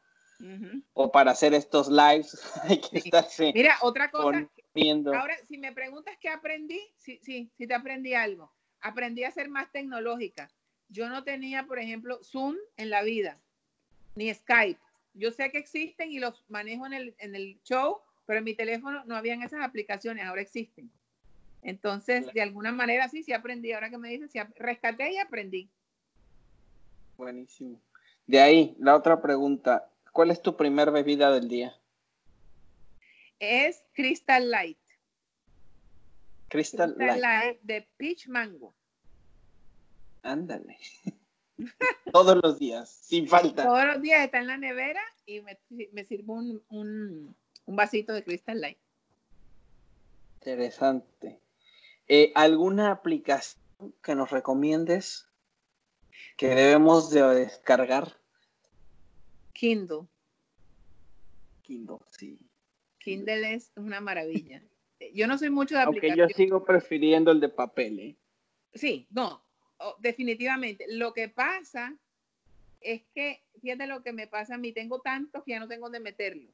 [0.91, 3.53] O para hacer estos lives hay que estarse.
[3.53, 4.45] Mira, otra cosa,
[5.15, 8.51] Ahora, si me preguntas qué aprendí, sí, sí, sí te aprendí algo.
[8.81, 10.51] Aprendí a ser más tecnológica.
[10.89, 13.39] Yo no tenía, por ejemplo, Zoom en la vida,
[14.15, 14.81] ni Skype.
[15.13, 18.53] Yo sé que existen y los manejo en el, en el show, pero en mi
[18.53, 20.91] teléfono no habían esas aplicaciones, ahora existen.
[21.63, 23.71] Entonces, de alguna manera sí, sí aprendí.
[23.71, 25.69] Ahora que me dices, sí, rescaté y aprendí.
[27.17, 27.81] Buenísimo.
[28.25, 29.89] De ahí, la otra pregunta.
[30.11, 31.81] ¿Cuál es tu primer bebida del día?
[33.41, 34.77] es Crystal Light.
[36.47, 37.59] Crystal, Light.
[37.63, 38.73] de Peach Mango.
[40.21, 40.77] Ándale.
[42.13, 43.63] Todos los días, sin falta.
[43.63, 47.35] Todos los días está en la nevera y me, sirvo un,
[47.65, 48.77] vasito de Crystal Light.
[50.35, 51.40] Interesante.
[52.13, 53.63] Eh, ¿Alguna aplicación
[54.03, 55.29] que nos recomiendes
[56.35, 58.17] que debemos de descargar?
[59.53, 60.09] Kindle.
[61.61, 62.37] Kindle, sí.
[62.97, 64.61] Kindle es una maravilla.
[65.13, 66.19] Yo no soy mucho de aplicación.
[66.19, 67.99] Aunque yo sigo prefiriendo el de papel.
[68.01, 68.17] ¿eh?
[68.73, 69.41] Sí, no,
[69.99, 70.87] definitivamente.
[70.89, 71.97] Lo que pasa
[72.81, 75.85] es que, fíjate lo que me pasa a mí, tengo tantos que ya no tengo
[75.85, 76.53] dónde meterlos.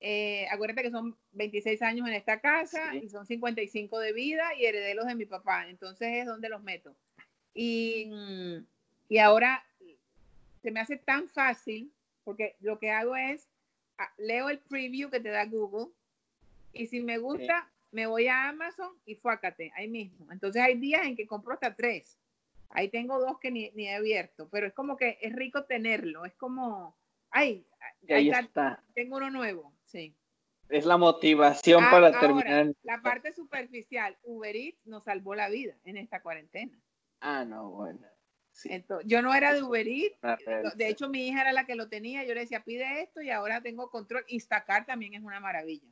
[0.00, 4.64] Eh, acuérdate que son 26 años en esta casa y son 55 de vida y
[4.64, 6.94] heredé los de mi papá, entonces es donde los meto.
[7.54, 8.10] Y,
[9.08, 9.64] y ahora
[10.62, 11.90] se me hace tan fácil
[12.24, 13.48] porque lo que hago es
[14.18, 15.88] leo el preview que te da Google
[16.72, 20.30] y si me gusta, me voy a Amazon y fuácate, ahí mismo.
[20.30, 22.18] Entonces hay días en que compro hasta tres.
[22.70, 26.34] Ahí tengo dos que ni, he abierto, pero es como que es rico tenerlo, es
[26.34, 26.94] como,
[27.30, 27.66] ay,
[28.10, 30.14] ahí está, Tengo uno nuevo, sí.
[30.68, 32.72] Es la motivación ah, para terminar.
[32.82, 36.78] La parte superficial, Uber Eats nos salvó la vida en esta cuarentena.
[37.20, 38.06] Ah, no, bueno
[39.04, 40.36] yo no era de Uber Eats, ah,
[40.74, 43.30] de hecho mi hija era la que lo tenía, yo le decía pide esto y
[43.30, 44.24] ahora tengo control.
[44.28, 45.88] Instacart también es una maravilla.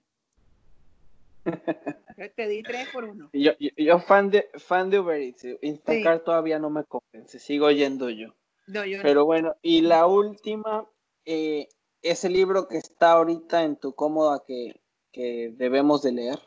[2.36, 3.30] te di tres por uno.
[3.32, 8.10] Yo, yo, fan, de, fan de Uber Eats, Instacart todavía no me convence, sigo yendo
[8.10, 8.34] yo.
[9.02, 10.88] Pero bueno, y la última,
[11.24, 11.68] eh,
[12.10, 14.80] ese libro que está ahorita en tu cómoda que,
[15.12, 16.38] que debemos de leer.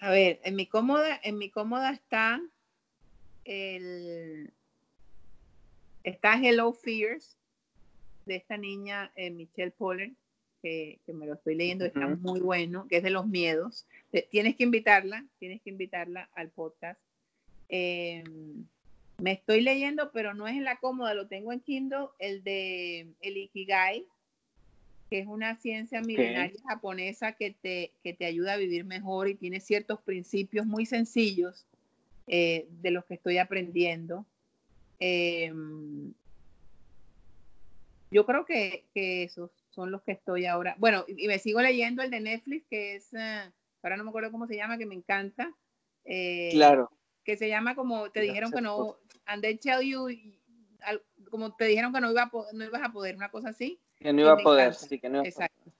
[0.00, 2.40] A ver, en mi cómoda, en mi cómoda está
[3.44, 4.52] el
[6.02, 7.36] Está Hello Fears,
[8.26, 10.12] de esta niña eh, Michelle Poller,
[10.62, 13.86] que, me lo estoy leyendo, está muy bueno, que es de los miedos.
[14.30, 17.00] tienes que invitarla, tienes que invitarla al podcast.
[17.68, 18.66] Em,
[19.18, 23.14] Me estoy leyendo, pero no es en la cómoda, lo tengo en Kindle, el de
[23.20, 24.06] el Ikigai,
[25.10, 29.34] que es una ciencia milenaria japonesa que te, que te ayuda a vivir mejor y
[29.34, 31.66] tiene ciertos principios muy sencillos
[32.26, 34.24] eh, de los que estoy aprendiendo.
[34.98, 36.12] Em,
[38.10, 40.74] yo creo que, esos son los que estoy ahora.
[40.78, 43.52] Bueno, y, me sigo leyendo el de Netflix, que es, eh,
[43.82, 45.52] ahora no me acuerdo cómo se llama, que me encanta.
[46.04, 46.90] Eh, claro.
[47.24, 48.96] Que se llama como te dijeron que no,
[49.26, 50.08] and they tell you,
[51.30, 53.80] como te dijeron que no, iba no ibas a poder, una cosa así.
[53.98, 55.72] Que no iba a poder, sí, que no iba Exacto.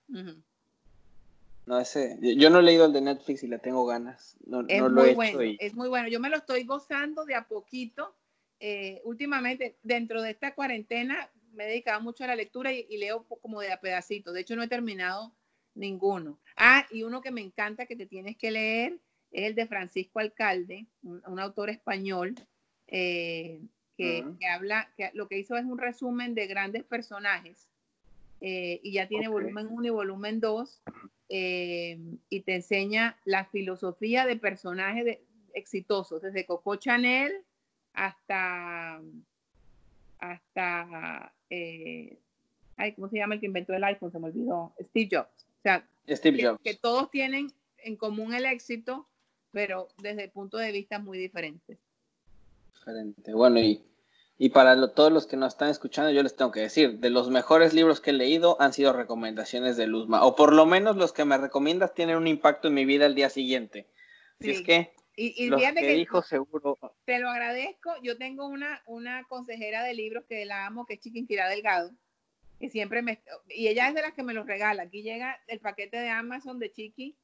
[1.67, 4.37] No, ese, yo no he leído el de Netflix y le tengo ganas.
[4.47, 6.09] No, es no lo muy bueno, es muy bueno.
[6.09, 8.15] Yo me lo estoy gozando de a poquito.
[8.61, 13.25] Eh, últimamente, dentro de esta cuarentena, me he dedicado mucho a la lectura y, leo
[13.25, 14.33] como de a pedacito.
[14.33, 15.35] De hecho, no he terminado
[15.75, 16.39] ninguno.
[16.57, 18.99] Ah, y uno que me encanta que te tienes que leer
[19.31, 22.35] es el de Francisco Alcalde, un, autor español
[22.87, 23.63] eh,
[23.97, 27.69] que, habla, que lo que hizo es un resumen de grandes personajes
[28.41, 30.83] eh, y ya tiene volumen 1 y volumen 2
[31.31, 35.19] eh, y te enseña la filosofía de personajes
[35.55, 37.33] exitosos, desde Coco Chanel
[37.95, 39.01] hasta,
[40.19, 42.19] hasta eh,
[42.77, 44.13] ay, ¿cómo se llama el que inventó el iPhone?
[44.13, 45.47] Se me olvidó, Steve Jobs.
[45.59, 46.61] O sea, Steve Jobs.
[46.63, 49.07] que todos tienen en común el éxito,
[49.53, 51.79] pero desde puntos de vista muy diferentes.
[52.75, 53.33] Diferente.
[53.33, 53.83] Bueno, y
[54.37, 57.31] y para todos los que nos están escuchando, yo les tengo que decir, de los
[57.31, 61.13] mejores libros que he leído han sido recomendaciones de Luzma, o por lo menos los
[61.13, 63.87] que me recomiendas tienen un impacto en mi vida el día siguiente.
[64.41, 66.79] Si es que y, y que, dijo seguro.
[67.05, 67.93] Te lo agradezco.
[68.03, 71.93] Yo tengo una, una consejera de libros que la amo, que es Chiquinquira Delgado,
[72.59, 73.23] que siempre me...
[73.49, 74.85] Y ella es de las que me los regala.
[74.85, 77.17] Aquí llega el paquete de Amazon de Chiqui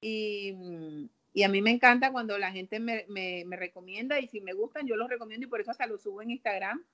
[0.00, 4.52] y mm, y a mí me encanta cuando la gente me, recomienda y si me
[4.52, 6.84] gustan, yo los recomiendo y por eso hasta los subo en Instagram,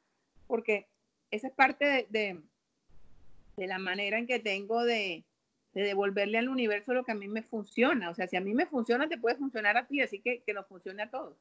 [0.46, 0.88] porque
[1.30, 2.40] esa es parte de,
[3.56, 5.24] de, la manera en que tengo de,
[5.72, 8.10] devolverle al universo lo que a mí me funciona.
[8.10, 10.54] O sea, si a mí me funciona, te puede funcionar a ti, así que que
[10.54, 11.36] nos funcione a todos.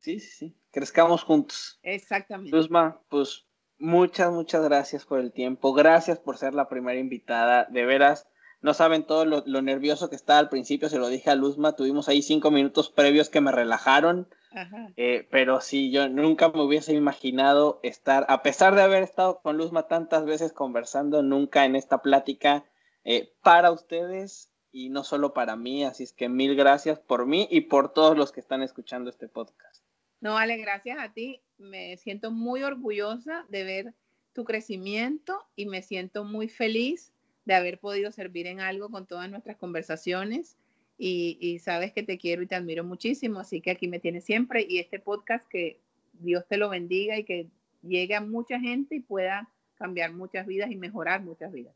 [0.00, 0.56] Sí, sí, sí.
[0.70, 1.78] Crezcamos juntos.
[1.82, 2.54] Exactamente.
[2.54, 3.46] Luzma, pues
[3.78, 5.72] muchas, muchas gracias por el tiempo.
[5.72, 7.64] Gracias por ser la primera invitada.
[7.64, 8.28] De veras,
[8.60, 12.08] no saben todo lo, nervioso que estaba al principio, se lo dije a Luzma, tuvimos
[12.08, 14.28] ahí cinco minutos previos que me relajaron,
[14.96, 19.56] eh, pero sí, yo nunca me hubiese imaginado estar, a pesar de haber estado con
[19.56, 22.64] Luzma tantas veces conversando, nunca en esta plática
[23.04, 27.46] eh, para ustedes y no solo para mí, así es que mil gracias por mí
[27.50, 29.84] y por todos los que están escuchando este podcast.
[30.20, 33.94] No, vale, gracias a ti, me siento muy orgullosa de ver
[34.32, 37.12] tu crecimiento y me siento muy feliz
[37.48, 40.58] de haber podido servir en algo con todas nuestras conversaciones.
[40.98, 44.66] Y, sabes que te quiero y te admiro muchísimo, así que aquí me tienes siempre
[44.68, 45.80] y este podcast que
[46.14, 47.46] Dios te lo bendiga y que
[47.82, 51.74] llegue a mucha gente y pueda cambiar muchas vidas y mejorar muchas vidas.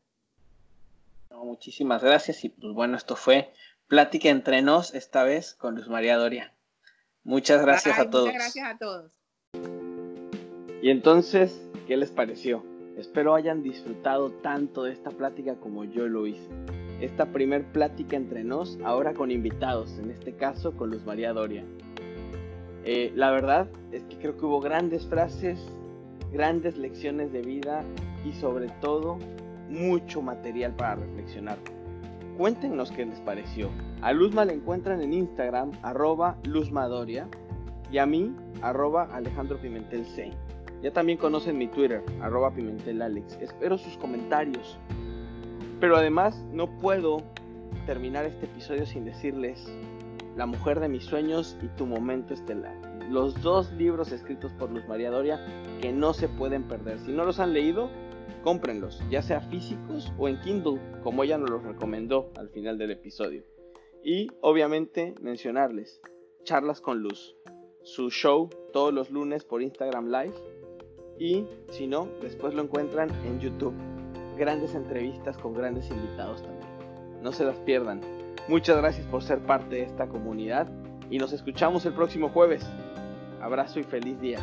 [1.31, 3.53] muchísimas gracias y pues bueno, esto fue
[3.87, 6.53] Plática entre nos esta vez con Luz María Doria.
[7.23, 8.25] Muchas gracias a todos.
[8.25, 9.11] Muchas gracias a todos.
[10.81, 12.72] Y entonces, ¿qué les pareció?
[12.97, 16.47] Espero hayan disfrutado tanto de esta plática como yo lo hice.
[17.01, 21.65] Esta primer plática entre nos, ahora con invitados, en este caso con Luz María Doria.
[22.85, 25.59] Eh, la verdad es que creo que hubo grandes frases,
[26.31, 27.83] grandes lecciones de vida
[28.25, 29.17] y sobre todo
[29.69, 31.57] mucho material para reflexionar.
[32.37, 33.69] Cuéntenos qué les pareció.
[34.01, 37.27] A Luzma la encuentran en Instagram, arroba Luzmadoria,
[37.91, 40.05] y a mí, arroba Alejandro Pimentel.
[40.83, 43.37] Ya también conocen mi Twitter, arroba pimentelalex.
[43.39, 44.77] Espero sus comentarios.
[45.79, 47.23] Pero además no puedo
[47.85, 49.65] terminar este episodio sin decirles
[50.35, 52.75] La mujer de mis sueños y Tu momento estelar.
[53.09, 55.39] Los dos libros escritos por Luz María Doria
[55.79, 56.99] que no se pueden perder.
[56.99, 57.89] Si no los han leído,
[58.43, 62.91] cómprenlos, ya sea físicos o en Kindle, como ella nos los recomendó al final del
[62.91, 63.43] episodio.
[64.03, 66.01] Y obviamente mencionarles
[66.43, 67.37] Charlas con Luz,
[67.83, 70.52] su show todos los lunes por Instagram Live
[71.19, 73.73] y si no, después lo encuentran en YouTube.
[74.37, 76.67] Grandes entrevistas con grandes invitados también.
[77.21, 78.01] No se las pierdan.
[78.47, 80.67] Muchas gracias por ser parte de esta comunidad
[81.09, 82.65] y nos escuchamos el próximo jueves.
[83.41, 84.39] Abrazo y feliz día.